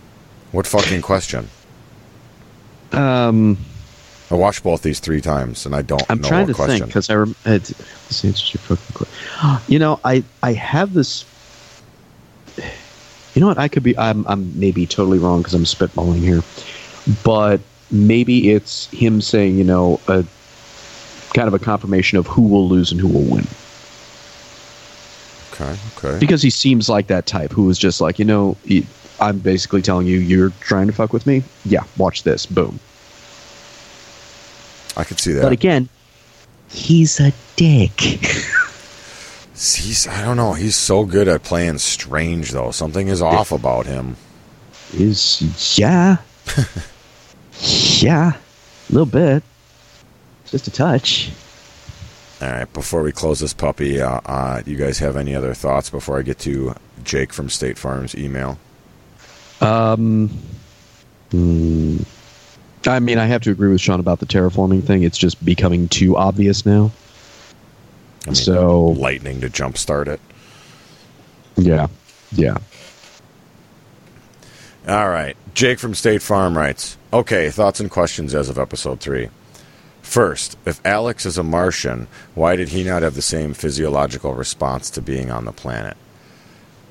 [0.52, 1.50] What fucking question?
[2.92, 3.58] Um,
[4.32, 6.80] I watched both these three times and I don't I'm know trying what to question.
[6.80, 9.64] think because I rem- answers your fucking question.
[9.68, 11.26] You know, I I have this.
[13.34, 13.58] You know what?
[13.58, 13.98] I could be.
[13.98, 16.42] I'm I'm maybe totally wrong because I'm spitballing here,
[17.24, 17.62] but
[17.92, 20.26] maybe it's him saying, you know, a
[21.34, 23.48] kind of a confirmation of who will lose and who will win.
[25.54, 26.20] Okay, okay.
[26.20, 28.86] because he seems like that type who is just like you know he,
[29.22, 32.80] i'm basically telling you you're trying to fuck with me yeah watch this boom
[34.98, 35.44] I could see that.
[35.44, 35.90] but again
[36.70, 38.02] he's a dick
[39.60, 40.54] He's I don't know.
[40.54, 42.72] He's so good at playing strange though.
[42.72, 44.16] Something is off about him.
[44.94, 46.18] Is yeah,
[48.00, 49.44] yeah, a little bit,
[50.46, 51.32] just a touch.
[52.42, 52.72] All right.
[52.72, 56.22] Before we close this puppy, uh, uh, you guys have any other thoughts before I
[56.22, 58.58] get to Jake from State Farm's email?
[59.62, 60.30] Um,
[61.32, 61.98] hmm,
[62.86, 65.04] I mean, I have to agree with Sean about the terraforming thing.
[65.04, 66.92] It's just becoming too obvious now.
[68.26, 70.22] I mean, so lightning to jumpstart it.
[71.58, 71.88] yeah,
[72.32, 72.58] yeah.
[74.88, 75.36] All right.
[75.54, 79.30] Jake from State Farm writes Okay, thoughts and questions as of episode 3.
[80.02, 84.90] First, if Alex is a Martian, why did he not have the same physiological response
[84.92, 85.98] to being on the planet?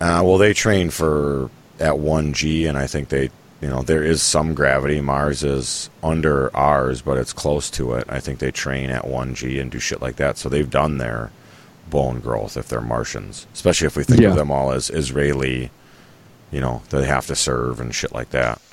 [0.00, 1.50] Uh, well, they train for
[1.80, 5.00] at 1G, and I think they, you know, there is some gravity.
[5.00, 8.04] Mars is under ours, but it's close to it.
[8.08, 10.38] I think they train at 1G and do shit like that.
[10.38, 11.30] So they've done their
[11.90, 14.30] bone growth if they're Martians, especially if we think Yeah.
[14.30, 15.70] of them all as Israeli,
[16.50, 18.60] you know, they have to serve and shit like that.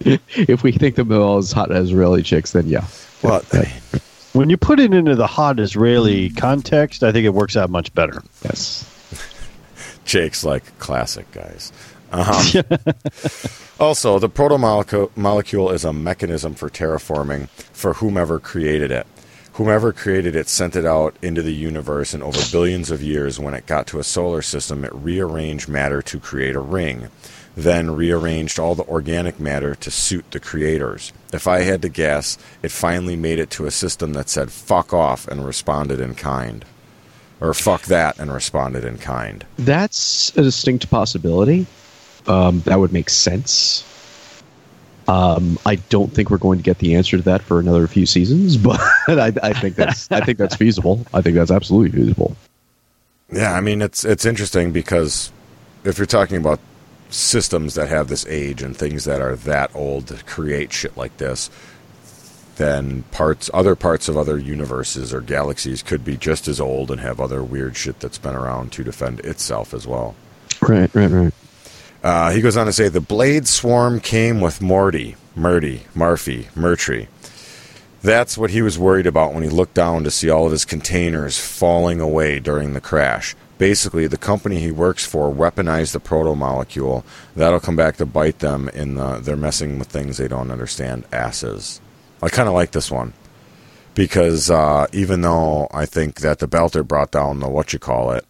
[0.00, 2.84] If we think of them all as hot Israeli chicks, then yeah.
[3.22, 3.42] Well,
[4.34, 7.92] When you put it into the hot Israeli context, I think it works out much
[7.94, 8.22] better.
[8.44, 8.84] Yes.
[10.04, 11.72] Jake's like classic guys.
[12.16, 12.24] Um,
[13.80, 19.06] also, the protomolecule molecule is a mechanism for terraforming for whomever created it.
[19.54, 23.54] Whomever created it sent it out into the universe, and over billions of years, when
[23.54, 27.08] it got to a solar system, it rearranged matter to create a ring,
[27.54, 31.12] then rearranged all the organic matter to suit the creators.
[31.32, 34.92] If I had to guess, it finally made it to a system that said fuck
[34.92, 36.64] off and responded in kind.
[37.40, 39.44] Or fuck that and responded in kind.
[39.58, 41.66] That's a distinct possibility.
[42.26, 43.84] Um, that would make sense.
[45.08, 48.06] Um, I don't think we're going to get the answer to that for another few
[48.06, 51.06] seasons, but I, I think that's I think that's feasible.
[51.14, 52.36] I think that's absolutely feasible.
[53.30, 55.30] Yeah, I mean it's it's interesting because
[55.84, 56.58] if you're talking about
[57.08, 61.16] systems that have this age and things that are that old to create shit like
[61.18, 61.50] this,
[62.56, 67.00] then parts other parts of other universes or galaxies could be just as old and
[67.00, 70.16] have other weird shit that's been around to defend itself as well.
[70.60, 71.32] Right, right, right.
[72.06, 77.08] Uh, he goes on to say the blade swarm came with Morty, Murdy, Murphy, Murtry.
[78.00, 80.64] That's what he was worried about when he looked down to see all of his
[80.64, 83.34] containers falling away during the crash.
[83.58, 87.04] Basically, the company he works for weaponized the proto-molecule.
[87.34, 91.06] That'll come back to bite them in the they're messing with things they don't understand
[91.10, 91.80] asses.
[92.22, 93.14] I kind of like this one
[93.96, 98.12] because uh, even though I think that the Belter brought down the what you call
[98.12, 98.24] it,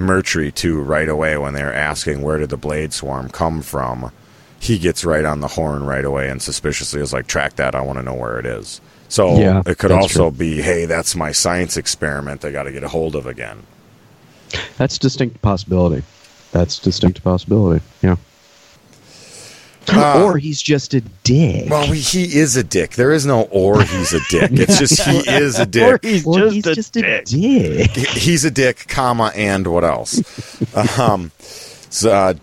[0.00, 4.10] Murtry too right away when they're asking where did the blade swarm come from.
[4.58, 7.74] He gets right on the horn right away and suspiciously is like, track that.
[7.74, 8.80] I want to know where it is.
[9.08, 10.38] So Yeah, it could also true.
[10.38, 12.44] be, hey, that's my science experiment.
[12.44, 13.62] I got to get a hold of again.
[14.76, 16.02] That's distinct possibility.
[16.52, 17.84] That's distinct possibility.
[18.02, 18.16] Yeah.
[19.92, 20.22] Ah.
[20.22, 21.68] or he's just a dick.
[21.70, 22.92] Well, he, he is a dick.
[22.92, 24.50] There is no or he's a dick.
[24.52, 25.66] It's just he is a Or
[25.98, 26.04] dick.
[26.04, 27.04] he's Or just he's a just dick.
[27.04, 27.90] a dick.
[28.08, 30.20] he's a dick, comma, and what else?
[30.98, 32.34] um, so, uh,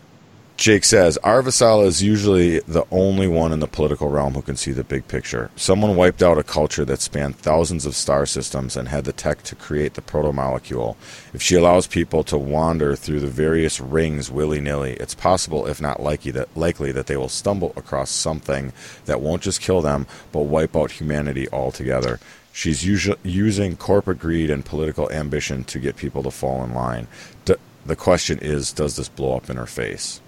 [0.58, 4.72] Jake says Avasarala is usually the only one in the political realm who can see
[4.72, 5.52] the big picture.
[5.56, 9.44] Someone wiped out a culture that spanned thousands of star systems and had the tech
[9.44, 10.98] to create the proto molecule.
[11.32, 15.80] If she allows people to wander through the various rings willy nilly, it's possible, if
[15.80, 18.74] not likely, that likely that they will stumble across something
[19.06, 22.20] that won't just kill them, but wipe out humanity altogether.
[22.52, 27.08] She's using corporate greed and political ambition to get people to fall in line.
[27.46, 27.54] D-
[27.86, 30.20] the question is, does this blow up in her face?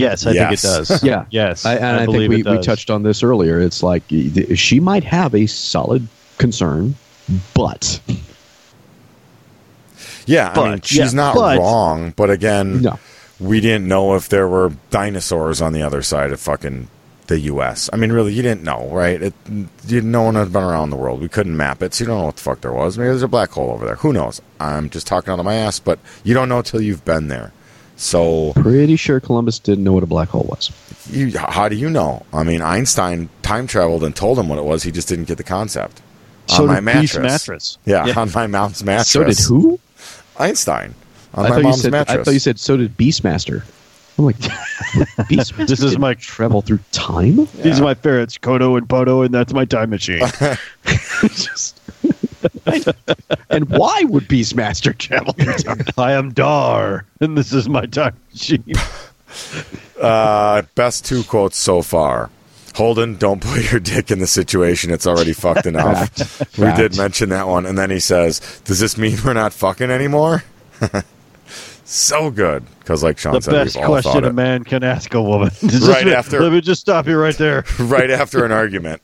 [0.00, 0.62] Yes, I Yes.
[0.62, 1.02] think it does.
[1.04, 1.26] Yeah.
[1.30, 1.64] Yes.
[1.66, 3.60] I, and I, think we, we touched on this earlier.
[3.60, 4.02] It's like
[4.54, 6.06] she might have a solid
[6.38, 6.94] concern,
[7.54, 8.00] but
[10.26, 12.98] Yeah, I mean, she's yeah, not but- wrong, but again, no.
[13.38, 16.88] we didn't know if there were dinosaurs on the other side of fucking
[17.26, 17.88] the U.S.
[17.92, 19.22] I mean, really, you didn't know, right?
[19.22, 19.34] It,
[19.86, 21.20] you, no one had been around the world.
[21.22, 22.98] We couldn't map it, so you don't know what the fuck there was.
[22.98, 23.96] Maybe there's a black hole over there.
[23.96, 24.42] Who knows?
[24.60, 27.52] I'm just talking out of my ass, but you don't know till you've been there.
[27.96, 30.70] So, Pretty sure Columbus didn't know what a black hole was.
[31.10, 32.24] you, how do you know?
[32.32, 34.82] I mean, Einstein time traveled and told him what it was.
[34.82, 36.02] He just didn't get the concept.
[36.48, 37.16] So on my mattress.
[37.22, 37.78] mattress.
[37.86, 38.18] Yeah, Yeah.
[38.20, 39.08] on my mom's mattress.
[39.10, 39.78] So did who?
[40.38, 40.94] Einstein.
[41.34, 42.18] On I my thought, you mom's said, mattress.
[42.20, 43.62] I thought you said so did Beastmaster.
[44.18, 45.66] I'm like, Beastmaster.
[45.66, 47.48] This is my- travel through time.
[47.62, 50.20] These are my ferrets, Kodo and Podo, and that's my time machine.
[51.22, 51.80] Just-
[53.50, 55.84] and why would Beastmaster travel through time?
[55.98, 58.64] I am Dar, and this is my time machine.
[60.00, 62.30] Uh, best two quotes so far.
[62.76, 64.90] Holden, don't put your dick in the situation.
[64.92, 66.08] It's already fucked enough.
[66.16, 66.58] Fact.
[66.58, 67.66] We did mention that one.
[67.66, 70.44] And then he says, Does this mean we're not fucking anymore?
[71.84, 72.64] so good.
[72.80, 74.32] Because, like Sean The said, best we've all thought question a it.
[74.34, 75.50] man can ask a woman.
[75.82, 77.64] Right after- Let me just stop you right there.
[77.78, 79.02] right after an argument.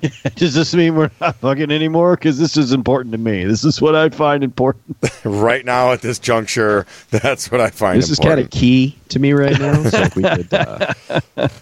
[0.36, 2.16] Does this mean we're not fucking anymore?
[2.16, 3.44] Because this is important to me.
[3.44, 4.96] This is what I find important.
[5.24, 9.18] right now at this juncture, that's what I find This is kind of key to
[9.18, 9.82] me right now.
[9.88, 10.92] So if we could uh,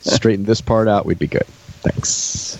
[0.01, 1.47] straighten this part out, we'd be good.
[1.83, 2.59] Thanks.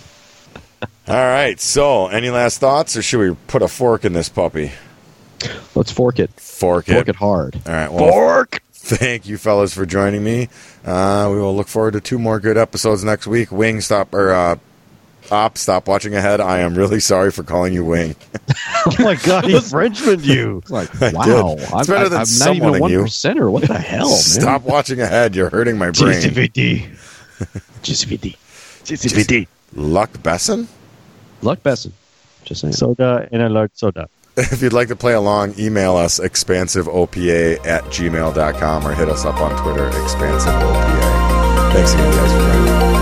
[1.09, 1.59] All right.
[1.59, 4.73] So, any last thoughts, or should we put a fork in this puppy?
[5.75, 6.31] Let's fork it.
[6.39, 6.95] Fork it.
[6.95, 7.61] Fork it hard.
[7.67, 7.93] All right.
[7.93, 8.63] Well, Fork!
[8.73, 10.49] thank you, fellas, for joining me.
[10.85, 13.51] Uh, we will look forward to two more good episodes next week.
[13.51, 14.57] Wing, stop or uh,
[15.33, 16.41] op, stop watching ahead.
[16.41, 18.15] I am really sorry for calling you Wing.
[18.89, 20.63] Oh my god, he Frenchmaned you.
[20.69, 21.25] Like, I wow.
[21.57, 21.65] did.
[21.73, 23.01] I'm, It's better I- than I'm not someone even a one you.
[23.03, 23.51] percenter.
[23.51, 24.17] What the hell, man?
[24.19, 25.35] Stop watching ahead.
[25.35, 26.21] You're hurting my brain.
[26.23, 26.87] GCVD.
[27.83, 28.37] GCVD.
[28.85, 29.49] GCVD.
[29.75, 30.67] Luc Besson.
[31.43, 31.91] Luc Besson.
[32.45, 32.75] Just saying.
[32.75, 34.09] Soda and a large soda.
[34.37, 39.41] If you'd like to play along, email us expansiveopa at gmail.com or hit us up
[39.41, 41.73] on Twitter, expansiveopa.
[41.73, 42.96] Thanks again, guys, for joining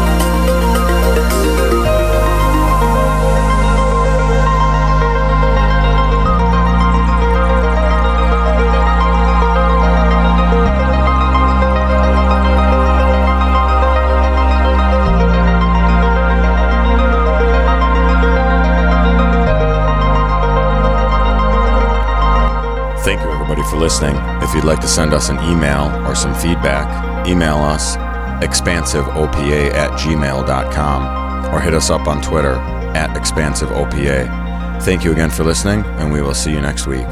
[23.85, 24.17] listening.
[24.43, 27.97] If you'd like to send us an email or some feedback, email us
[28.43, 32.55] expansiveopa at gmail.com or hit us up on Twitter
[32.97, 34.81] at expansiveopa.
[34.85, 37.07] Thank you again for listening, and we will see you next week.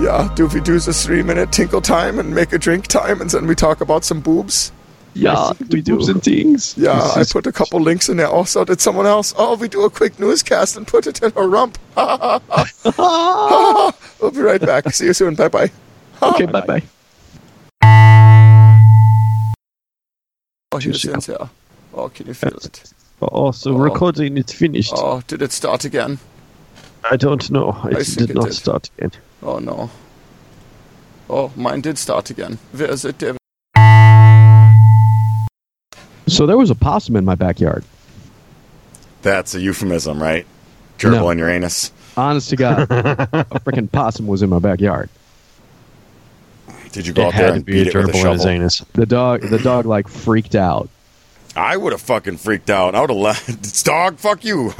[0.00, 3.46] Yeah, Doofy Doo's a three minute tinkle time and make a drink time, and then
[3.46, 4.72] we talk about some boobs.
[5.12, 6.74] yeah, we do some things.
[6.78, 8.28] Yeah, I put a couple links in there.
[8.28, 9.34] Also, did someone else?
[9.36, 11.76] Oh, we do a quick newscast and put it in a rump.
[14.20, 14.92] we'll be right back.
[14.92, 15.34] See you soon.
[15.34, 15.70] Bye bye.
[16.22, 16.82] okay, bye bye.
[20.72, 21.48] Oh, here it is here.
[21.94, 22.92] Oh, can you feel it?
[23.22, 23.78] Uh, oh, oh, so Oh.
[23.78, 24.92] recording is finished.
[24.96, 26.18] Oh, did it start again?
[27.10, 27.70] I don't know.
[27.90, 28.54] It I think did it not did.
[28.54, 29.12] start again.
[29.42, 29.90] Oh no.
[31.30, 32.58] Oh, mine did start again.
[32.72, 33.38] Where is it, David?
[36.26, 37.84] So there was a possum in my backyard.
[39.22, 40.46] That's a euphemism, right?
[40.98, 41.30] Gerbil No.
[41.30, 41.90] in Uranus.
[42.18, 45.08] Honest to God, a freaking possum was in my backyard.
[46.90, 48.44] Did you go It out there and be a beat it with a in his
[48.44, 48.80] anus.
[48.94, 50.88] The dog, the dog, like freaked out.
[51.54, 52.96] I would have fucking freaked out.
[52.96, 53.48] I would have left.
[53.48, 54.70] It's dog, fuck you.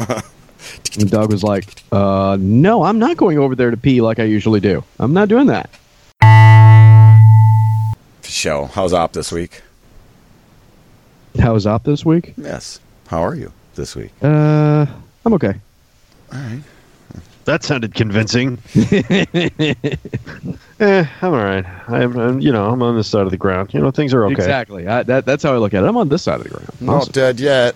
[0.97, 4.25] The dog was like, "Uh, no, I'm not going over there to pee like I
[4.25, 4.83] usually do.
[4.99, 5.71] I'm not doing that."
[8.25, 8.65] Show.
[8.67, 9.63] How's op this week?
[11.39, 12.35] How was op this week?
[12.37, 12.81] Yes.
[13.07, 14.11] How are you this week?
[14.21, 14.87] Uh,
[15.25, 15.55] I'm okay.
[16.33, 16.63] All right.
[17.49, 18.59] That sounded convincing.
[18.77, 19.25] eh,
[21.23, 21.65] I'm all right.
[21.89, 23.73] I'm, I'm, you know, I'm on this side of the ground.
[23.73, 24.35] You know, things are okay.
[24.35, 24.87] Exactly.
[24.87, 25.87] I, that, that's how I look at it.
[25.87, 26.69] I'm on this side of the ground.
[26.79, 27.13] Not Awesome.
[27.13, 27.75] dead yet.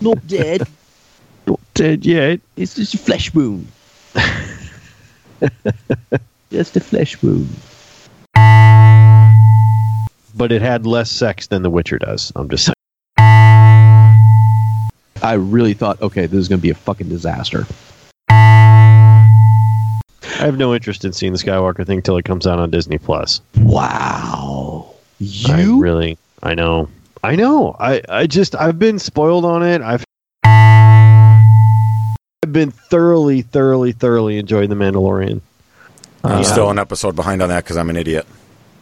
[0.00, 0.66] Not dead.
[1.46, 2.40] Not dead yet.
[2.56, 3.68] It's just a flesh wound.
[6.50, 7.48] just a flesh wound.
[10.34, 12.32] But it had less sex than The Witcher does.
[12.34, 12.74] I'm just saying.
[15.22, 17.64] I really thought, okay, this is going to be a fucking disaster.
[20.38, 22.98] I have no interest in seeing the Skywalker thing until it comes out on Disney
[22.98, 23.40] Plus.
[23.58, 24.94] Wow.
[25.20, 26.88] I You really, I know,
[27.24, 27.74] I know.
[27.80, 29.82] I, I just, I've been spoiled on it.
[29.82, 30.04] I've,
[32.44, 35.40] I've been thoroughly, thoroughly, thoroughly enjoying The Mandalorian.
[36.22, 38.26] I'm Uh, still an episode behind on that because I'm an idiot.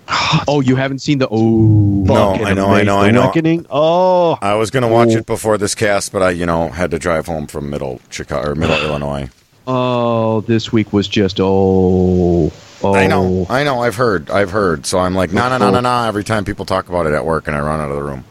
[0.49, 2.05] Oh, you haven't seen the oh.
[2.05, 2.99] No, I know, I know.
[2.99, 3.23] I know.
[3.25, 3.65] Awakening.
[3.71, 5.19] Oh, I was gonna watch Oh.
[5.19, 8.51] it before this cast, but I, you know, had to drive home from middle Chicago
[8.51, 9.31] or middle Illinois.
[9.67, 12.53] Oh, this week was just oh.
[12.83, 12.95] oh.
[12.95, 13.53] I know, oh.
[13.53, 13.81] I know.
[13.81, 14.87] I've heard, I've heard.
[14.87, 16.05] So I'm like, no, no, no, no, no.
[16.07, 18.25] Every time people talk about it at work, and I run out of the room.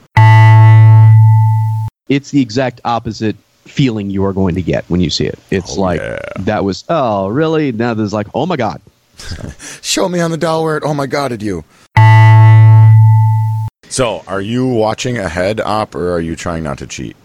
[2.08, 5.40] It's the exact opposite feeling you are going to get when you see it.
[5.52, 6.20] It's Oh, like yeah.
[6.40, 7.72] that was oh really?
[7.72, 8.82] Now there's like oh my god.
[9.82, 10.84] Show me on the it.
[10.86, 11.64] Oh my god, did you?
[13.90, 17.16] So, are you watching ahead, op, or are you trying not to cheat?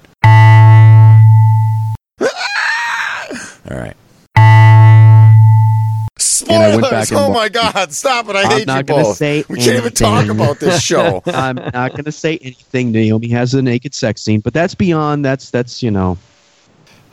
[6.55, 8.37] And I went back and oh wa- my god, stop it!
[8.37, 9.17] I I'm hate not you gonna both.
[9.17, 11.23] say we can't even talk about this show.
[11.27, 12.93] I'm not going to say anything.
[12.93, 15.25] Naomi has a naked sex scene, but that's beyond.
[15.25, 16.19] That's that's you know.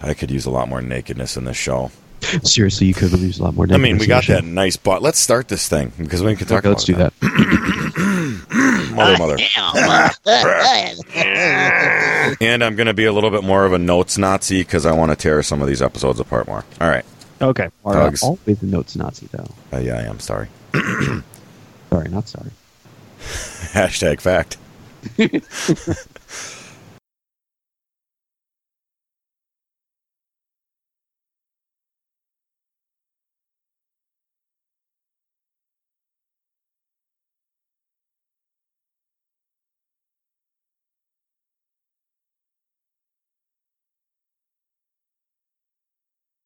[0.01, 1.91] I could use a lot more nakedness in this show.
[2.43, 3.67] Seriously, you could have used a lot more.
[3.69, 5.01] I mean, we got negatives that nice butt.
[5.01, 8.41] Let's start this thing because we can talk Okay, let's do about that.
[8.97, 9.37] Mother, mother.
[12.41, 14.91] and I'm going to be a little bit more of a notes Nazi because I
[14.91, 16.65] want to tear some of these episodes apart more.
[16.81, 17.05] All right.
[17.41, 17.69] Okay.
[17.85, 18.23] Are Tugs.
[18.23, 19.49] always the notes Nazi though.
[19.71, 20.47] Uh, yeah, I am sorry.
[21.89, 22.51] Sorry, not sorry.
[23.19, 24.57] Hashtag fact.